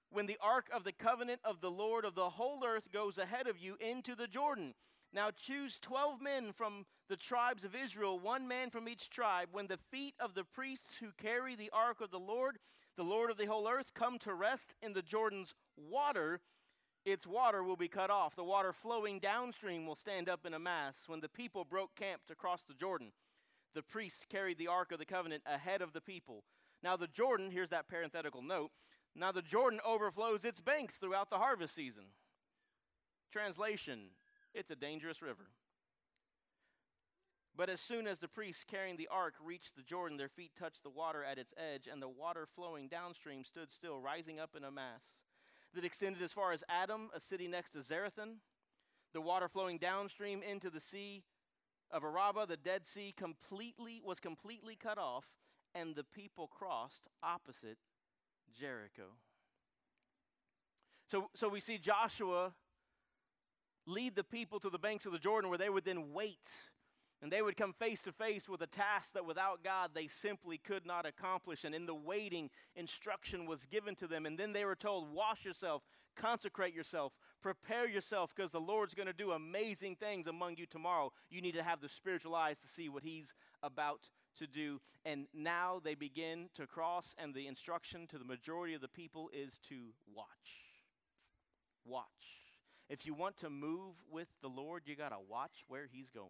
[0.09, 3.47] When the ark of the covenant of the Lord of the whole earth goes ahead
[3.47, 4.73] of you into the Jordan,
[5.13, 9.49] now choose 12 men from the tribes of Israel, one man from each tribe.
[9.51, 12.57] When the feet of the priests who carry the ark of the Lord,
[12.97, 16.41] the Lord of the whole earth, come to rest in the Jordan's water,
[17.05, 18.35] its water will be cut off.
[18.35, 21.03] The water flowing downstream will stand up in a mass.
[21.07, 23.11] When the people broke camp to cross the Jordan,
[23.73, 26.43] the priests carried the Ark of the Covenant ahead of the people.
[26.83, 28.71] Now, the Jordan, here's that parenthetical note
[29.17, 32.03] now the Jordan overflows its banks throughout the harvest season.
[33.31, 34.11] Translation
[34.57, 35.45] It's a dangerous river.
[37.55, 40.81] But as soon as the priests carrying the ark reached the Jordan, their feet touched
[40.81, 44.63] the water at its edge, and the water flowing downstream stood still, rising up in
[44.63, 45.03] a mass
[45.75, 48.37] that extended as far as Adam, a city next to Zarethan,
[49.13, 51.23] the water flowing downstream into the sea
[51.91, 55.25] of Arabah, the Dead Sea completely was completely cut off,
[55.75, 57.77] and the people crossed opposite
[58.59, 59.03] Jericho.
[61.09, 62.53] So, so we see Joshua
[63.87, 66.47] lead the people to the banks of the Jordan where they would then wait
[67.21, 70.59] and they would come face to face with a task that without God they simply
[70.59, 71.63] could not accomplish.
[71.63, 74.25] And in the waiting, instruction was given to them.
[74.25, 75.81] And then they were told, Wash yourself,
[76.15, 81.11] consecrate yourself, prepare yourself, because the Lord's going to do amazing things among you tomorrow.
[81.31, 84.79] You need to have the spiritual eyes to see what He's about to do.
[85.03, 89.31] And now they begin to cross, and the instruction to the majority of the people
[89.33, 90.61] is to watch.
[91.83, 92.36] Watch.
[92.89, 96.29] If you want to move with the Lord, you got to watch where He's going.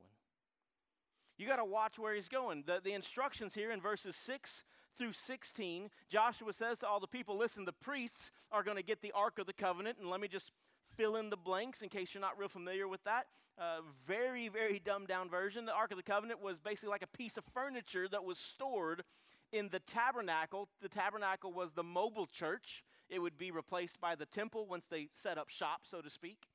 [1.38, 2.64] You got to watch where he's going.
[2.66, 4.64] The, the instructions here in verses 6
[4.98, 9.02] through 16, Joshua says to all the people, listen, the priests are going to get
[9.02, 10.00] the Ark of the Covenant.
[10.00, 10.52] And let me just
[10.96, 13.28] fill in the blanks in case you're not real familiar with that.
[13.60, 15.66] Uh, very, very dumbed down version.
[15.66, 19.04] The Ark of the Covenant was basically like a piece of furniture that was stored
[19.52, 20.70] in the tabernacle.
[20.82, 25.08] The tabernacle was the mobile church, it would be replaced by the temple once they
[25.12, 26.48] set up shop, so to speak.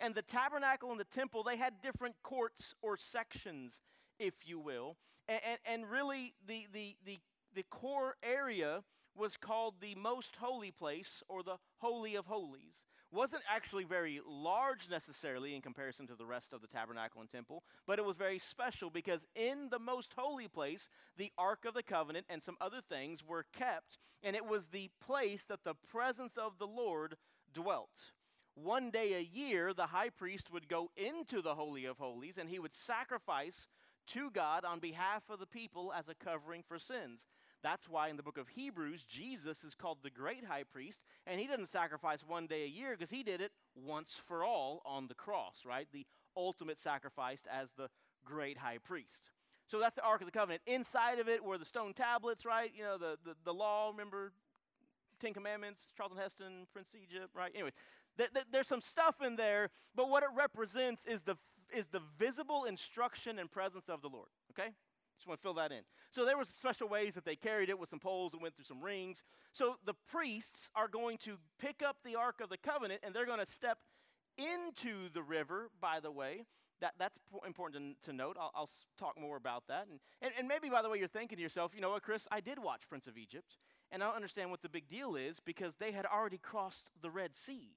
[0.00, 3.80] And the tabernacle and the temple, they had different courts or sections,
[4.18, 4.96] if you will.
[5.28, 7.18] And, and, and really, the, the, the,
[7.54, 8.82] the core area
[9.16, 12.82] was called the most holy place or the Holy of Holies.
[13.14, 17.62] Wasn't actually very large necessarily in comparison to the rest of the tabernacle and temple,
[17.86, 21.84] but it was very special because in the most holy place, the Ark of the
[21.84, 26.36] Covenant and some other things were kept, and it was the place that the presence
[26.36, 27.16] of the Lord
[27.52, 28.10] dwelt.
[28.56, 32.50] One day a year, the high priest would go into the Holy of Holies and
[32.50, 33.68] he would sacrifice
[34.08, 37.28] to God on behalf of the people as a covering for sins.
[37.64, 41.40] That's why in the book of Hebrews, Jesus is called the great high priest, and
[41.40, 45.08] he doesn't sacrifice one day a year because he did it once for all on
[45.08, 45.88] the cross, right?
[45.90, 47.88] The ultimate sacrifice as the
[48.22, 49.30] great high priest.
[49.66, 50.60] So that's the Ark of the Covenant.
[50.66, 52.70] Inside of it were the stone tablets, right?
[52.76, 54.32] You know, the, the, the law, remember,
[55.18, 57.50] Ten Commandments, Charlton Heston, Prince Egypt, right?
[57.54, 57.70] Anyway,
[58.18, 61.36] th- th- there's some stuff in there, but what it represents is the,
[61.74, 64.72] is the visible instruction and presence of the Lord, okay?
[65.24, 65.80] Just want to fill that in.
[66.10, 68.66] So there was special ways that they carried it with some poles and went through
[68.66, 69.24] some rings.
[69.52, 73.24] So the priests are going to pick up the Ark of the Covenant and they're
[73.24, 73.78] going to step
[74.36, 76.44] into the river, by the way.
[76.82, 78.36] That, that's important to, to note.
[78.38, 79.86] I'll, I'll, talk more about that.
[79.90, 82.28] And, and, and maybe, by the way, you're thinking to yourself, you know what, Chris,
[82.30, 83.56] I did watch Prince of Egypt,
[83.90, 87.08] and I don't understand what the big deal is because they had already crossed the
[87.08, 87.70] Red Sea.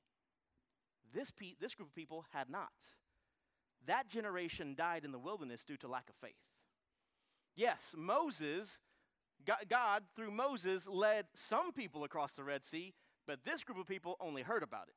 [1.13, 2.73] This, pe- this group of people had not.
[3.85, 6.35] That generation died in the wilderness due to lack of faith.
[7.57, 8.79] Yes, Moses,
[9.67, 12.93] God, through Moses, led some people across the Red Sea,
[13.25, 14.93] but this group of people only heard about it.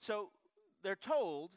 [0.00, 0.30] So
[0.82, 1.50] they're told,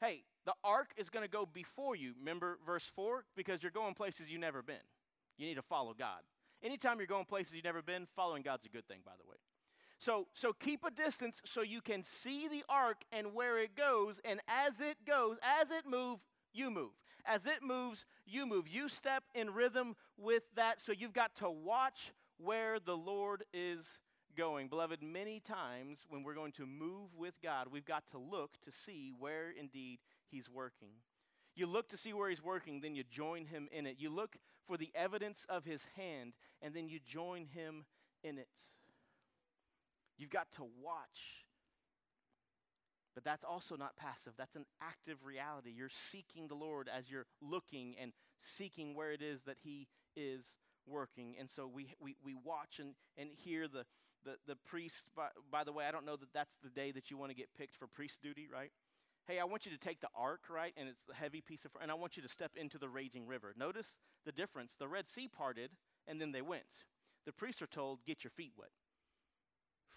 [0.00, 2.14] hey, the ark is going to go before you.
[2.18, 3.24] Remember verse 4?
[3.36, 4.76] Because you're going places you've never been.
[5.38, 6.20] You need to follow God.
[6.62, 9.36] Anytime you're going places you've never been, following God's a good thing, by the way.
[9.98, 14.20] So, so keep a distance so you can see the ark and where it goes.
[14.24, 16.90] And as it goes, as it moves, you move.
[17.24, 18.66] As it moves, you move.
[18.68, 20.80] You step in rhythm with that.
[20.80, 23.98] So you've got to watch where the Lord is
[24.36, 24.68] going.
[24.68, 28.72] Beloved, many times when we're going to move with God, we've got to look to
[28.72, 29.98] see where indeed
[30.30, 30.88] He's working.
[31.54, 33.96] You look to see where He's working, then you join Him in it.
[33.98, 34.36] You look
[34.66, 37.84] for the evidence of His hand, and then you join Him
[38.24, 38.48] in it.
[40.18, 41.46] You've got to watch
[43.14, 44.32] but that's also not passive.
[44.36, 45.72] That's an active reality.
[45.74, 50.56] You're seeking the Lord as you're looking and seeking where it is that He is
[50.86, 51.34] working.
[51.38, 53.84] And so we, we, we watch and, and hear the,
[54.24, 55.10] the, the priest.
[55.16, 57.36] By, by the way, I don't know that that's the day that you want to
[57.36, 58.70] get picked for priest duty, right?
[59.26, 60.74] Hey, I want you to take the ark, right?
[60.76, 63.26] And it's the heavy piece of, and I want you to step into the raging
[63.26, 63.54] river.
[63.56, 63.94] Notice
[64.26, 64.74] the difference.
[64.78, 65.70] The Red Sea parted,
[66.08, 66.84] and then they went.
[67.24, 68.70] The priests are told, get your feet wet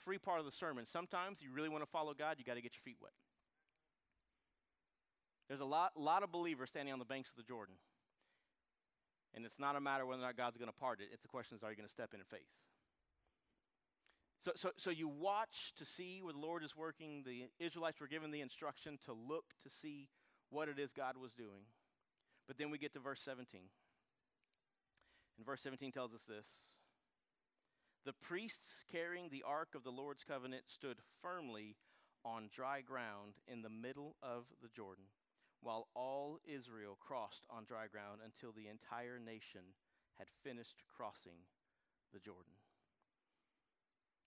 [0.06, 0.86] free part of the sermon.
[0.86, 3.12] Sometimes you really want to follow God, you got to get your feet wet.
[5.48, 7.76] There's a lot, lot of believers standing on the banks of the Jordan.
[9.36, 11.10] And it's not a matter whether or not God's going to part it.
[11.12, 12.48] It's the question is, are you going to step in in faith?
[14.42, 17.24] So, so, so you watch to see where the Lord is working.
[17.26, 20.08] The Israelites were given the instruction to look to see
[20.52, 21.66] what it is God was doing.
[22.48, 23.62] But then we get to verse 17.
[25.38, 26.48] And verse 17 tells us this
[28.06, 31.76] the priests carrying the ark of the Lord's covenant stood firmly
[32.24, 35.06] on dry ground in the middle of the Jordan,
[35.62, 39.74] while all Israel crossed on dry ground until the entire nation
[40.20, 41.50] had finished crossing
[42.14, 42.54] the Jordan.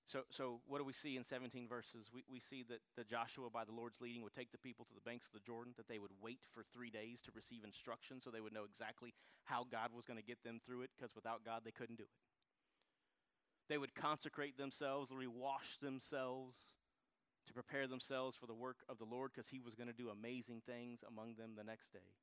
[0.08, 2.08] So, so what do we see in 17 verses?
[2.12, 4.94] We, we see that the Joshua, by the Lord's leading, would take the people to
[4.94, 8.18] the banks of the Jordan, that they would wait for three days to receive instruction
[8.18, 9.12] so they would know exactly
[9.44, 12.08] how God was going to get them through it, because without God, they couldn't do
[12.08, 12.16] it.
[13.68, 16.56] They would consecrate themselves, rewash themselves
[17.46, 20.10] to prepare themselves for the work of the Lord because he was going to do
[20.10, 22.14] amazing things among them the next day.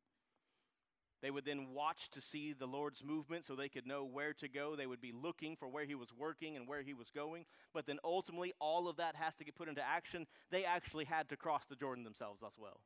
[1.22, 4.48] They would then watch to see the Lord's movement so they could know where to
[4.48, 4.76] go.
[4.76, 7.46] They would be looking for where he was working and where he was going.
[7.74, 10.28] But then ultimately, all of that has to get put into action.
[10.52, 12.80] They actually had to cross the Jordan themselves as well.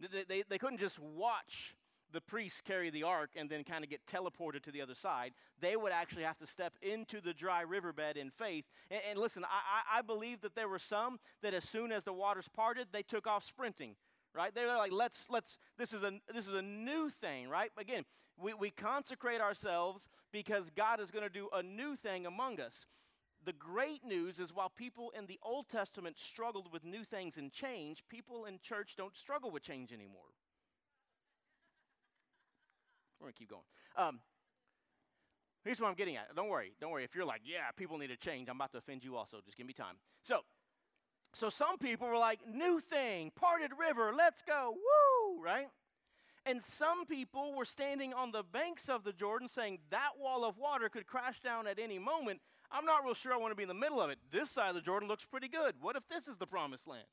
[0.00, 1.74] They, they, they couldn't just watch
[2.12, 5.32] the priests carry the ark and then kind of get teleported to the other side.
[5.60, 8.64] They would actually have to step into the dry riverbed in faith.
[8.90, 12.12] And, and listen, I, I believe that there were some that as soon as the
[12.12, 13.96] waters parted, they took off sprinting.
[14.34, 14.54] Right?
[14.54, 17.70] They were like, let's, let's, this is a, this is a new thing, right?
[17.76, 18.04] Again,
[18.36, 22.86] we, we consecrate ourselves because God is going to do a new thing among us
[23.44, 27.52] The great news is while people in the Old Testament struggled with new things and
[27.52, 30.34] change, people in church don't struggle with change anymore.
[33.20, 33.62] We're going to keep going.
[33.96, 34.20] Um,
[35.64, 36.34] here's what I'm getting at.
[36.34, 36.72] Don't worry.
[36.80, 37.04] Don't worry.
[37.04, 39.38] If you're like, yeah, people need to change, I'm about to offend you also.
[39.44, 39.96] Just give me time.
[40.22, 40.40] So,
[41.34, 45.68] so some people were like, new thing, parted river, let's go, woo, right?
[46.46, 50.56] And some people were standing on the banks of the Jordan saying that wall of
[50.56, 52.40] water could crash down at any moment.
[52.70, 54.18] I'm not real sure I want to be in the middle of it.
[54.30, 55.74] This side of the Jordan looks pretty good.
[55.80, 57.06] What if this is the promised land?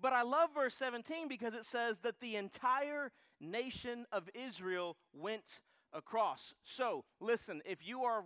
[0.00, 5.60] But I love verse 17 because it says that the entire nation of Israel went
[5.92, 6.54] across.
[6.64, 8.22] So, listen, if you are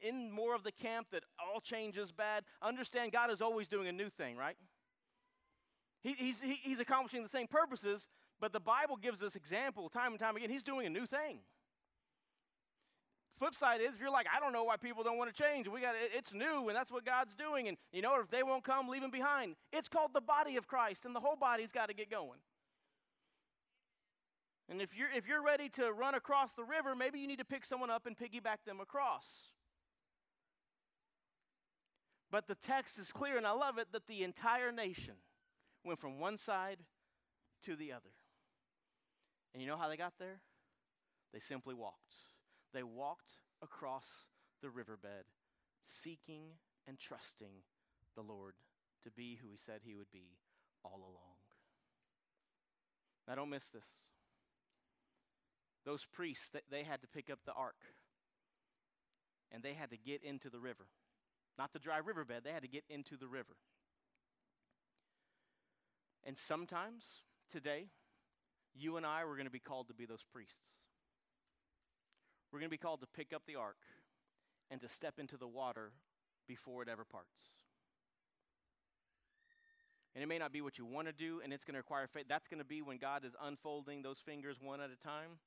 [0.00, 3.88] in more of the camp that all change is bad, understand God is always doing
[3.88, 4.56] a new thing, right?
[6.02, 8.08] He, he's, he, he's accomplishing the same purposes,
[8.40, 10.48] but the Bible gives us example time and time again.
[10.48, 11.40] He's doing a new thing.
[13.40, 15.66] Flip side is, if you're like, I don't know why people don't want to change.
[15.66, 17.68] We got it, it's new, and that's what God's doing.
[17.68, 19.54] And you know, if they won't come, leave them behind.
[19.72, 22.38] It's called the body of Christ, and the whole body's got to get going.
[24.68, 27.46] And if you're if you're ready to run across the river, maybe you need to
[27.46, 29.24] pick someone up and piggyback them across.
[32.30, 35.14] But the text is clear, and I love it, that the entire nation
[35.82, 36.76] went from one side
[37.62, 38.12] to the other.
[39.54, 40.42] And you know how they got there?
[41.32, 42.29] They simply walked.
[42.72, 44.06] They walked across
[44.62, 45.24] the riverbed,
[45.82, 46.42] seeking
[46.86, 47.62] and trusting
[48.14, 48.54] the Lord
[49.04, 50.36] to be who He said He would be
[50.84, 51.36] all along.
[53.26, 53.86] Now, don't miss this.
[55.84, 57.76] Those priests, they had to pick up the ark,
[59.52, 60.86] and they had to get into the river.
[61.58, 63.56] Not the dry riverbed, they had to get into the river.
[66.24, 67.04] And sometimes
[67.50, 67.86] today,
[68.74, 70.79] you and I were going to be called to be those priests.
[72.52, 73.76] We're going to be called to pick up the ark
[74.70, 75.92] and to step into the water
[76.48, 77.40] before it ever parts.
[80.14, 82.08] And it may not be what you want to do, and it's going to require
[82.08, 82.26] faith.
[82.28, 85.38] That's going to be when God is unfolding those fingers one at a time,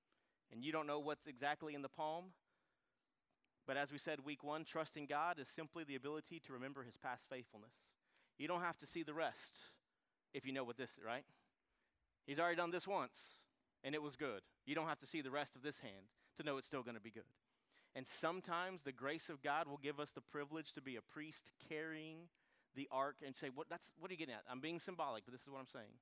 [0.51, 2.25] and you don't know what's exactly in the palm.
[3.67, 6.95] But as we said week one, trusting God is simply the ability to remember his
[6.97, 7.73] past faithfulness.
[8.37, 9.57] You don't have to see the rest
[10.33, 11.25] if you know what this is, right?
[12.25, 13.19] He's already done this once,
[13.83, 14.41] and it was good.
[14.65, 16.95] You don't have to see the rest of this hand to know it's still going
[16.95, 17.23] to be good.
[17.95, 21.51] And sometimes the grace of God will give us the privilege to be a priest
[21.69, 22.27] carrying
[22.75, 24.43] the ark and say, what, that's, what are you getting at?
[24.49, 25.93] I'm being symbolic, but this is what I'm saying.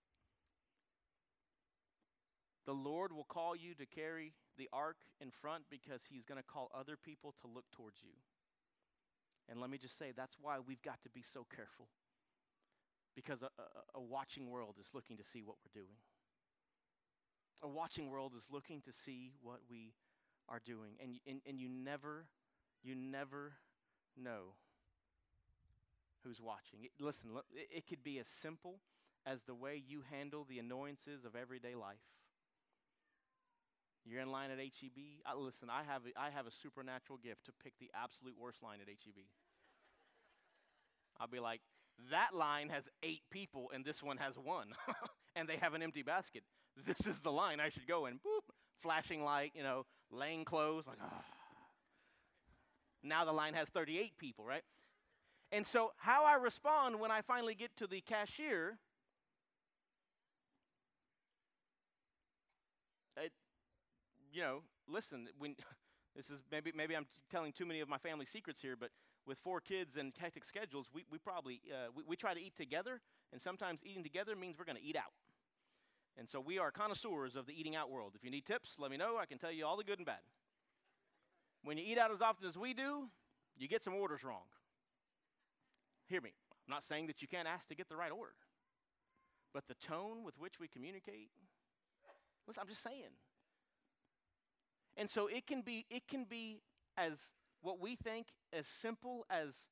[2.66, 6.48] The Lord will call you to carry the ark in front because he's going to
[6.48, 8.14] call other people to look towards you.
[9.50, 11.88] And let me just say, that's why we've got to be so careful.
[13.16, 15.98] Because a, a, a watching world is looking to see what we're doing.
[17.64, 19.92] A watching world is looking to see what we
[20.52, 20.94] are doing.
[21.02, 22.26] And, and, and you never,
[22.84, 23.54] you never
[24.22, 24.56] know
[26.24, 26.84] who's watching.
[26.84, 28.80] It, listen, it, it could be as simple
[29.26, 32.04] as the way you handle the annoyances of everyday life.
[34.06, 35.24] You're in line at HEB.
[35.26, 38.64] I, listen, I have, a, I have a supernatural gift to pick the absolute worst
[38.64, 39.26] line at HEB.
[41.20, 41.62] I'll be like,
[42.10, 44.70] that line has eight people and this one has one,
[45.36, 46.44] and they have an empty basket.
[46.86, 48.16] This is the line I should go in.
[48.16, 48.50] Boop,
[48.82, 50.86] flashing light, you know, laying clothes.
[50.88, 51.24] Like, ah.
[53.04, 54.64] Now the line has 38 people, right?
[55.52, 58.78] And so, how I respond when I finally get to the cashier,
[63.18, 63.34] it,
[64.32, 65.56] you know, listen, when
[66.16, 68.92] this is maybe maybe I'm telling too many of my family secrets here, but
[69.28, 72.56] with four kids and hectic schedules, we, we probably uh, we, we try to eat
[72.56, 73.02] together,
[73.34, 75.12] and sometimes eating together means we're going to eat out.
[76.18, 78.14] And so we are connoisseurs of the eating out world.
[78.16, 79.18] If you need tips, let me know.
[79.18, 80.20] I can tell you all the good and bad.
[81.64, 83.08] When you eat out as often as we do,
[83.58, 84.44] you get some orders wrong.
[86.08, 86.34] Hear me.
[86.68, 88.36] I'm not saying that you can't ask to get the right order,
[89.54, 91.30] but the tone with which we communicate,
[92.48, 93.16] listen, I'm just saying.
[94.98, 96.62] And so it can be it can be
[96.98, 97.18] as
[97.62, 99.70] what we think as simple as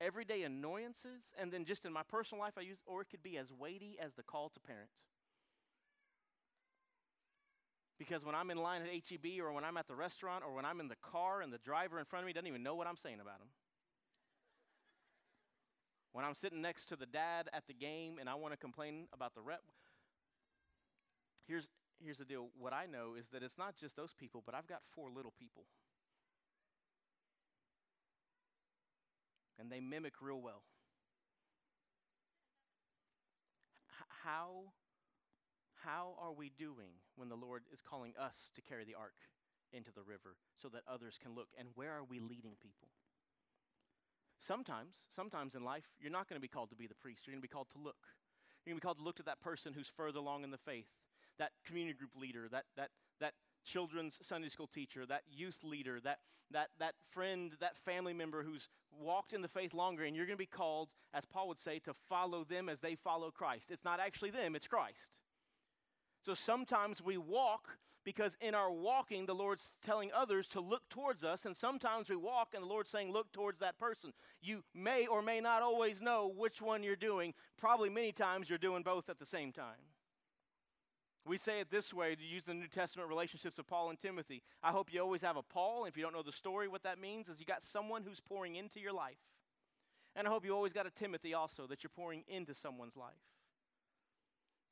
[0.00, 3.36] everyday annoyances and then just in my personal life I use or it could be
[3.36, 4.90] as weighty as the call to parent.
[8.02, 10.64] Because when I'm in line at HEB or when I'm at the restaurant or when
[10.64, 12.88] I'm in the car and the driver in front of me doesn't even know what
[12.88, 13.46] I'm saying about him.
[16.12, 19.06] when I'm sitting next to the dad at the game and I want to complain
[19.12, 19.62] about the rep.
[21.46, 21.68] Here's,
[22.02, 22.48] here's the deal.
[22.58, 25.32] What I know is that it's not just those people, but I've got four little
[25.38, 25.64] people.
[29.58, 30.62] And they mimic real well.
[34.00, 34.72] H- how
[35.84, 39.14] how are we doing when the Lord is calling us to carry the ark
[39.72, 41.48] into the river so that others can look?
[41.58, 42.88] And where are we leading people?
[44.40, 47.26] Sometimes, sometimes in life, you're not going to be called to be the priest.
[47.26, 48.10] You're going to be called to look.
[48.64, 50.58] You're going to be called to look to that person who's further along in the
[50.58, 50.88] faith,
[51.38, 56.18] that community group leader, that, that, that children's Sunday school teacher, that youth leader, that,
[56.50, 58.68] that, that friend, that family member who's
[59.00, 61.78] walked in the faith longer, and you're going to be called, as Paul would say,
[61.80, 63.70] to follow them as they follow Christ.
[63.70, 65.16] It's not actually them, it's Christ.
[66.22, 71.22] So sometimes we walk because in our walking, the Lord's telling others to look towards
[71.24, 74.12] us, and sometimes we walk and the Lord's saying, Look towards that person.
[74.40, 77.34] You may or may not always know which one you're doing.
[77.58, 79.78] Probably many times you're doing both at the same time.
[81.24, 84.42] We say it this way to use the New Testament relationships of Paul and Timothy.
[84.62, 85.84] I hope you always have a Paul.
[85.84, 88.56] If you don't know the story, what that means is you got someone who's pouring
[88.56, 89.18] into your life.
[90.16, 93.12] And I hope you always got a Timothy also that you're pouring into someone's life.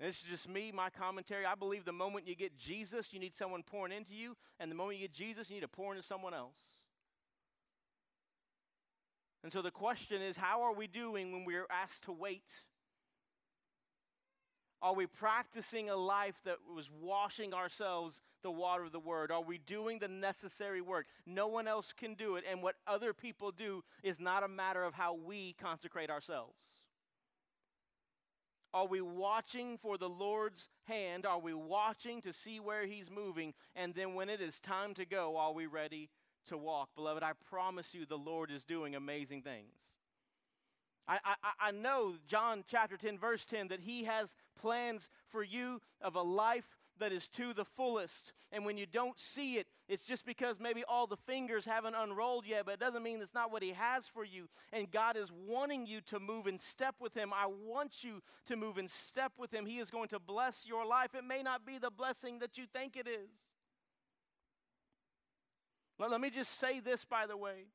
[0.00, 1.44] This is just me, my commentary.
[1.44, 4.34] I believe the moment you get Jesus, you need someone pouring into you.
[4.58, 6.58] And the moment you get Jesus, you need to pour into someone else.
[9.42, 12.50] And so the question is how are we doing when we're asked to wait?
[14.82, 19.30] Are we practicing a life that was washing ourselves the water of the word?
[19.30, 21.06] Are we doing the necessary work?
[21.26, 24.82] No one else can do it, and what other people do is not a matter
[24.82, 26.79] of how we consecrate ourselves.
[28.72, 31.26] Are we watching for the Lord's hand?
[31.26, 33.52] Are we watching to see where He's moving?
[33.74, 36.08] And then when it is time to go, are we ready
[36.46, 36.90] to walk?
[36.94, 39.74] Beloved, I promise you the Lord is doing amazing things.
[41.08, 45.80] I, I, I know, John chapter 10, verse 10, that He has plans for you
[46.00, 48.32] of a life that is to the fullest.
[48.52, 52.46] And when you don't see it, it's just because maybe all the fingers haven't unrolled
[52.46, 54.48] yet, but it doesn't mean it's not what He has for you.
[54.72, 57.32] And God is wanting you to move in step with Him.
[57.32, 59.66] I want you to move in step with Him.
[59.66, 61.14] He is going to bless your life.
[61.14, 63.30] It may not be the blessing that you think it is.
[65.98, 67.66] Let, me just say this, by the way.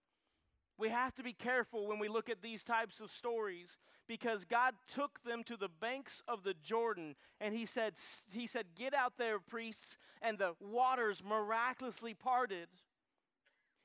[0.78, 4.74] We have to be careful when we look at these types of stories because God
[4.94, 7.94] took them to the banks of the Jordan and he said
[8.34, 12.68] he said get out there priests and the waters miraculously parted.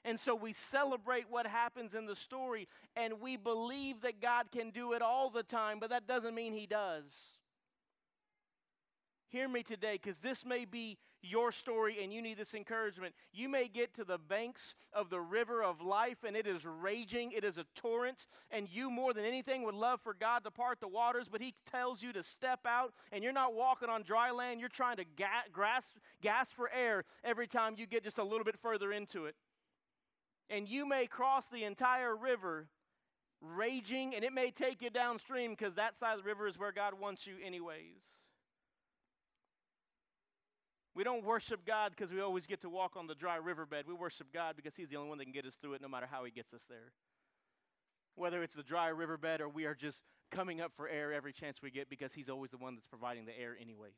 [0.05, 2.66] And so we celebrate what happens in the story
[2.97, 6.55] and we believe that God can do it all the time, but that doesn't mean
[6.55, 7.38] he does.
[9.28, 13.14] Hear me today because this may be your story and you need this encouragement.
[13.32, 17.32] You may get to the banks of the river of life and it is raging,
[17.32, 20.80] it is a torrent, and you more than anything would love for God to part
[20.80, 24.30] the waters, but He tells you to step out and you're not walking on dry
[24.30, 24.60] land.
[24.60, 28.44] You're trying to ga- grasp, gasp for air every time you get just a little
[28.44, 29.34] bit further into it.
[30.48, 32.66] And you may cross the entire river
[33.40, 36.72] raging, and it may take you downstream because that side of the river is where
[36.72, 38.02] God wants you, anyways.
[41.01, 43.86] We don't worship God because we always get to walk on the dry riverbed.
[43.88, 45.88] We worship God because He's the only one that can get us through it no
[45.88, 46.92] matter how He gets us there.
[48.16, 51.62] Whether it's the dry riverbed or we are just coming up for air every chance
[51.62, 53.94] we get because He's always the one that's providing the air, anyways.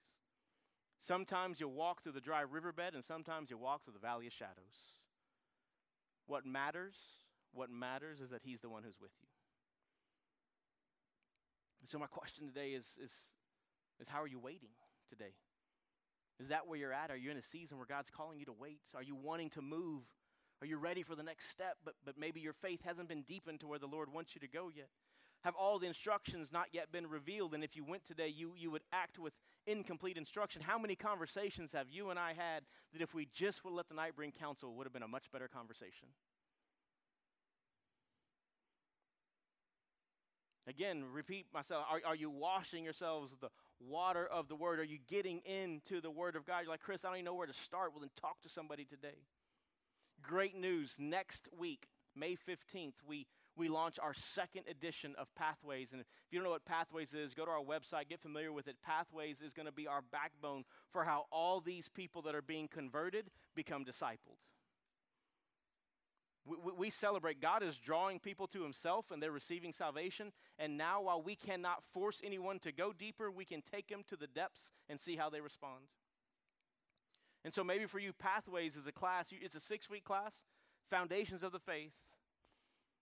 [1.00, 4.32] Sometimes you'll walk through the dry riverbed and sometimes you'll walk through the valley of
[4.32, 5.00] shadows.
[6.28, 6.94] What matters,
[7.52, 9.26] what matters is that He's the one who's with you.
[11.84, 13.12] So, my question today is, is,
[13.98, 14.70] is how are you waiting
[15.08, 15.32] today?
[16.42, 17.12] Is that where you're at?
[17.12, 18.80] Are you in a season where God's calling you to wait?
[18.96, 20.02] Are you wanting to move?
[20.60, 23.60] Are you ready for the next step, but, but maybe your faith hasn't been deepened
[23.60, 24.88] to where the Lord wants you to go yet?
[25.44, 27.54] Have all the instructions not yet been revealed?
[27.54, 29.32] And if you went today, you, you would act with
[29.68, 30.62] incomplete instruction.
[30.62, 33.94] How many conversations have you and I had that if we just would let the
[33.94, 36.08] night bring counsel, would have been a much better conversation?
[40.66, 41.86] Again, repeat myself.
[41.90, 43.50] Are, are you washing yourselves with the
[43.88, 44.80] water of the word?
[44.80, 46.60] Are you getting into the word of God?
[46.62, 47.92] You're like, Chris, I don't even know where to start.
[47.92, 49.18] Well, then talk to somebody today.
[50.22, 50.94] Great news.
[50.98, 53.26] Next week, May 15th, we,
[53.56, 55.92] we launch our second edition of Pathways.
[55.92, 58.68] And if you don't know what Pathways is, go to our website, get familiar with
[58.68, 58.76] it.
[58.84, 62.68] Pathways is going to be our backbone for how all these people that are being
[62.68, 64.38] converted become discipled.
[66.44, 70.32] We, we, celebrate God is drawing people to Himself and they're receiving salvation.
[70.58, 74.16] And now, while we cannot force anyone to go deeper, we can take them to
[74.16, 75.84] the depths and see how they respond.
[77.44, 80.34] And so, maybe for you, Pathways is a class, it's a six week class,
[80.90, 81.92] Foundations of the Faith.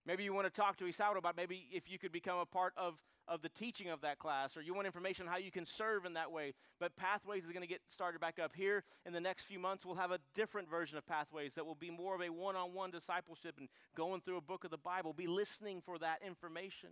[0.07, 2.73] Maybe you want to talk to Isauro about maybe if you could become a part
[2.77, 2.95] of
[3.31, 6.05] of the teaching of that class, or you want information on how you can serve
[6.05, 6.53] in that way.
[6.81, 8.83] But Pathways is going to get started back up here.
[9.07, 11.91] In the next few months, we'll have a different version of Pathways that will be
[11.91, 15.13] more of a one on one discipleship and going through a book of the Bible.
[15.13, 16.91] Be listening for that information.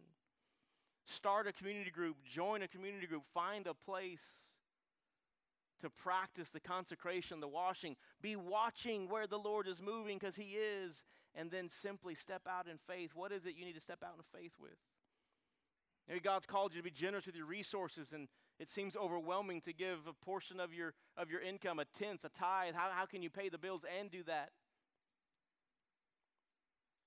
[1.06, 4.22] Start a community group, join a community group, find a place
[5.80, 7.96] to practice the consecration, the washing.
[8.22, 11.02] Be watching where the Lord is moving because He is.
[11.34, 13.10] And then simply step out in faith.
[13.14, 14.78] What is it you need to step out in faith with?
[16.08, 19.72] Maybe God's called you to be generous with your resources, and it seems overwhelming to
[19.72, 22.74] give a portion of your, of your income, a tenth, a tithe.
[22.74, 24.50] How, how can you pay the bills and do that?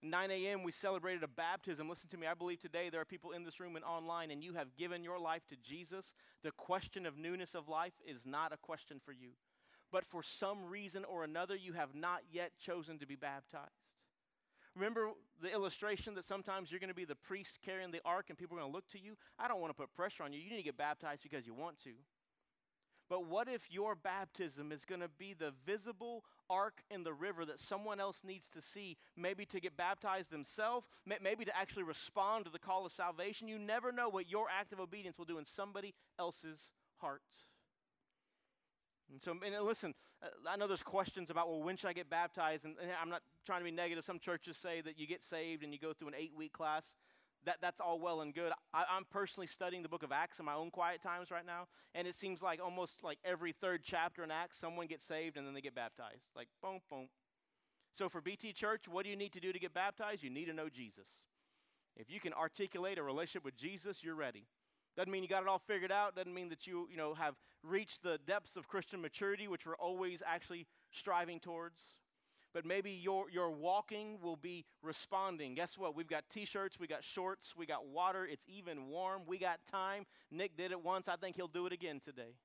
[0.03, 1.87] 9 a.m., we celebrated a baptism.
[1.87, 4.43] Listen to me, I believe today there are people in this room and online, and
[4.43, 6.13] you have given your life to Jesus.
[6.43, 9.29] The question of newness of life is not a question for you.
[9.91, 13.69] But for some reason or another, you have not yet chosen to be baptized.
[14.75, 15.09] Remember
[15.41, 18.57] the illustration that sometimes you're going to be the priest carrying the ark and people
[18.57, 19.17] are going to look to you?
[19.37, 20.39] I don't want to put pressure on you.
[20.39, 21.91] You need to get baptized because you want to.
[23.09, 27.43] But what if your baptism is going to be the visible ark in the river
[27.43, 30.87] that someone else needs to see, maybe to get baptized themselves,
[31.21, 33.49] maybe to actually respond to the call of salvation?
[33.49, 37.21] You never know what your act of obedience will do in somebody else's heart.
[39.11, 39.93] And so, and listen,
[40.23, 42.65] uh, I know there's questions about, well, when should I get baptized?
[42.65, 44.05] And, and I'm not trying to be negative.
[44.05, 46.95] Some churches say that you get saved and you go through an eight week class
[47.45, 48.51] that, that's all well and good.
[48.73, 51.67] I, am personally studying the book of Acts in my own quiet times right now,
[51.95, 55.45] and it seems like almost like every third chapter in Acts, someone gets saved and
[55.45, 56.23] then they get baptized.
[56.35, 57.07] Like, boom, boom.
[57.93, 60.23] So for BT Church, what do you need to do to get baptized?
[60.23, 61.07] You need to know Jesus.
[61.97, 64.45] If you can articulate a relationship with Jesus, you're ready.
[64.95, 66.15] Doesn't mean you got it all figured out.
[66.15, 69.75] Doesn't mean that you, you know, have reached the depths of Christian maturity, which we're
[69.75, 71.95] always actually striving towards
[72.53, 75.55] but maybe your, your walking will be responding.
[75.55, 75.95] Guess what?
[75.95, 78.25] We've got t shirts, we got shorts, we got water.
[78.25, 79.21] It's even warm.
[79.25, 80.05] We got time.
[80.31, 81.07] Nick did it once.
[81.07, 82.35] I think he'll do it again today.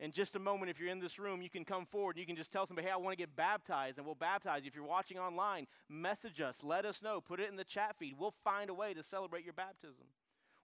[0.00, 2.26] In just a moment, if you're in this room, you can come forward and you
[2.26, 4.68] can just tell somebody, hey, I want to get baptized, and we'll baptize you.
[4.68, 8.14] If you're watching online, message us, let us know, put it in the chat feed.
[8.16, 10.04] We'll find a way to celebrate your baptism.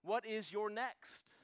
[0.03, 1.34] What is your next?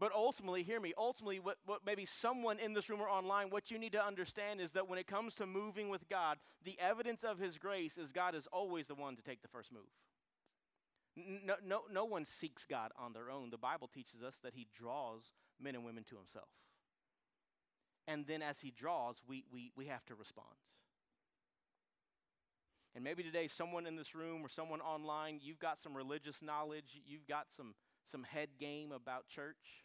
[0.00, 3.70] But ultimately, hear me, ultimately, what, what maybe someone in this room or online, what
[3.70, 7.22] you need to understand is that when it comes to moving with God, the evidence
[7.22, 9.82] of His grace is God is always the one to take the first move.
[11.44, 13.50] No, no, no one seeks God on their own.
[13.50, 15.22] The Bible teaches us that He draws
[15.62, 16.48] men and women to Himself.
[18.08, 20.48] And then as He draws, we, we, we have to respond.
[22.96, 27.00] And maybe today, someone in this room or someone online, you've got some religious knowledge,
[27.06, 27.74] you've got some,
[28.06, 29.84] some head game about church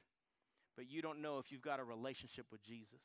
[0.79, 3.01] but you don't know if you've got a relationship with Jesus.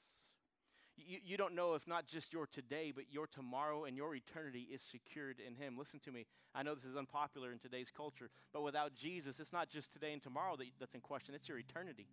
[0.97, 4.69] You, you don't know if not just your today, but your tomorrow and your eternity
[4.73, 5.77] is secured in Him.
[5.77, 6.25] Listen to me.
[6.55, 10.12] I know this is unpopular in today's culture, but without Jesus, it's not just today
[10.12, 12.07] and tomorrow that, that's in question, it's your eternity.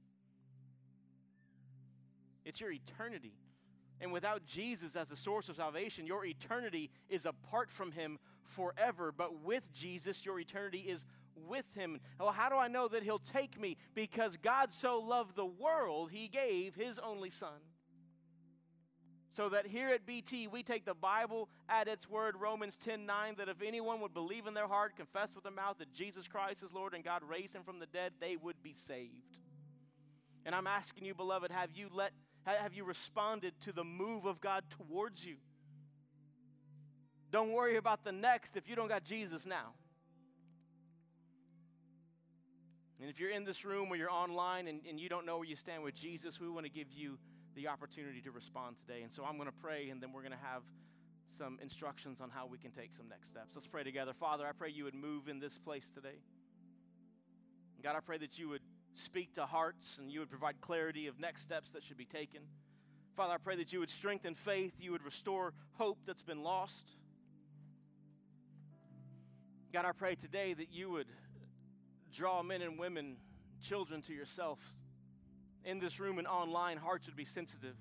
[2.44, 3.34] It's your eternity.
[4.02, 9.14] And without Jesus as the source of salvation, your eternity is apart from Him forever.
[9.16, 11.06] But with Jesus, your eternity is
[11.48, 12.00] with him.
[12.20, 13.78] Well, how do I know that he'll take me?
[13.94, 17.60] Because God so loved the world, he gave his only son.
[19.32, 23.36] So that here at BT, we take the Bible at its word, Romans 10 9,
[23.38, 26.64] that if anyone would believe in their heart, confess with their mouth that Jesus Christ
[26.64, 29.40] is Lord and God raised him from the dead, they would be saved.
[30.46, 32.12] And I'm asking you, beloved, have you let
[32.44, 35.36] have you responded to the move of God towards you?
[37.32, 39.74] Don't worry about the next if you don't got Jesus now.
[43.02, 45.48] And if you're in this room or you're online and, and you don't know where
[45.48, 47.18] you stand with Jesus, we want to give you
[47.56, 49.02] the opportunity to respond today.
[49.02, 50.62] And so I'm going to pray, and then we're going to have
[51.36, 53.56] some instructions on how we can take some next steps.
[53.56, 54.14] Let's pray together.
[54.14, 56.20] Father, I pray you would move in this place today.
[57.82, 58.62] God, I pray that you would
[58.94, 62.42] speak to hearts and you would provide clarity of next steps that should be taken.
[63.18, 66.92] Father, I pray that you would strengthen faith, you would restore hope that's been lost.
[69.74, 71.08] God, I pray today that you would
[72.12, 73.18] draw men and women,
[73.62, 74.60] children to yourself.
[75.64, 77.76] In this room and online, hearts would be sensitive.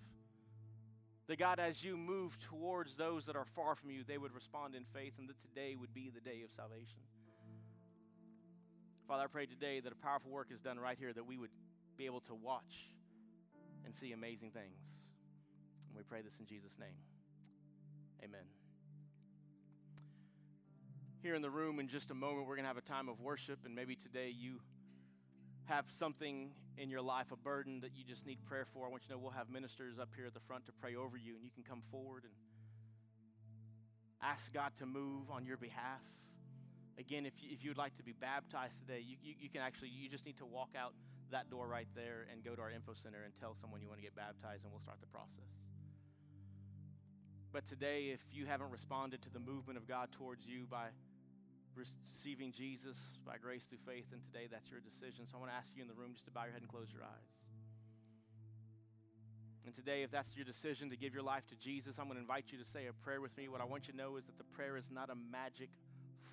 [1.28, 4.74] That God, as you move towards those that are far from you, they would respond
[4.74, 7.00] in faith, and that today would be the day of salvation.
[9.06, 11.50] Father, I pray today that a powerful work is done right here, that we would
[11.96, 12.88] be able to watch
[13.84, 14.78] and see amazing things.
[15.88, 16.96] And we pray this in Jesus' name.
[18.22, 18.59] Amen
[21.22, 22.46] here in the room in just a moment.
[22.46, 24.60] We're going to have a time of worship, and maybe today you
[25.66, 28.86] have something in your life, a burden that you just need prayer for.
[28.86, 30.96] I want you to know we'll have ministers up here at the front to pray
[30.96, 32.32] over you, and you can come forward and
[34.22, 36.00] ask God to move on your behalf.
[36.98, 39.88] Again, if, you, if you'd like to be baptized today, you, you, you can actually,
[39.88, 40.94] you just need to walk out
[41.30, 44.00] that door right there and go to our info center and tell someone you want
[44.00, 45.52] to get baptized, and we'll start the process.
[47.52, 50.88] But today, if you haven't responded to the movement of God towards you by
[51.76, 52.96] receiving Jesus
[53.26, 55.26] by grace through faith, and today that's your decision.
[55.26, 56.70] So I want to ask you in the room just to bow your head and
[56.70, 57.30] close your eyes.
[59.66, 62.22] And today, if that's your decision to give your life to Jesus, I'm going to
[62.22, 63.46] invite you to say a prayer with me.
[63.46, 65.68] What I want you to know is that the prayer is not a magic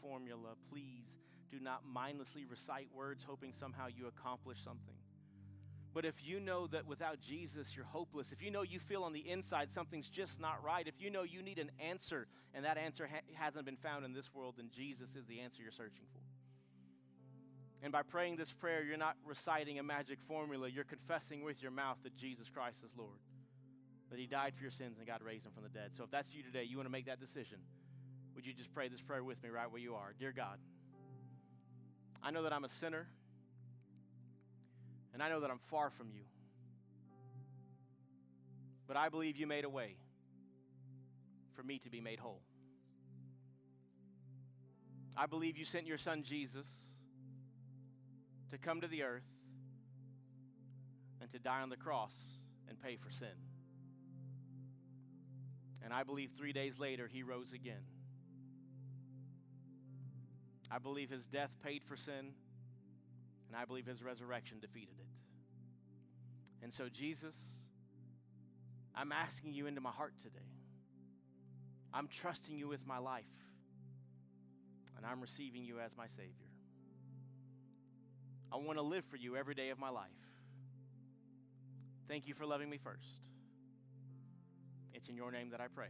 [0.02, 0.58] formula.
[0.72, 1.20] Please
[1.52, 4.97] do not mindlessly recite words hoping somehow you accomplish something.
[5.94, 9.14] But if you know that without Jesus you're hopeless, if you know you feel on
[9.14, 12.78] the inside something's just not right, if you know you need an answer and that
[12.78, 16.06] answer ha- hasn't been found in this world, then Jesus is the answer you're searching
[16.14, 16.22] for.
[17.84, 20.68] And by praying this prayer, you're not reciting a magic formula.
[20.68, 23.20] You're confessing with your mouth that Jesus Christ is Lord,
[24.10, 25.92] that He died for your sins and God raised Him from the dead.
[25.96, 27.60] So if that's you today, you want to make that decision,
[28.36, 30.14] would you just pray this prayer with me right where you are?
[30.20, 30.58] Dear God,
[32.24, 33.08] I know that I'm a sinner,
[35.18, 36.22] and I know that I'm far from you.
[38.88, 39.96] But I believe you made a way
[41.56, 42.44] for me to be made whole.
[45.18, 46.68] I believe you sent your son Jesus
[48.52, 49.26] to come to the earth
[51.20, 52.14] and to die on the cross
[52.70, 53.28] and pay for sin.
[55.84, 57.82] And I believe three days later he rose again.
[60.70, 62.34] I believe his death paid for sin,
[63.48, 65.07] and I believe his resurrection defeated it.
[66.68, 67.34] And so, Jesus,
[68.94, 70.52] I'm asking you into my heart today.
[71.94, 73.24] I'm trusting you with my life,
[74.98, 76.52] and I'm receiving you as my Savior.
[78.52, 80.10] I want to live for you every day of my life.
[82.10, 83.16] Thank you for loving me first.
[84.94, 85.88] It's in your name that I pray.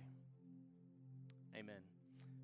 [1.56, 1.97] Amen.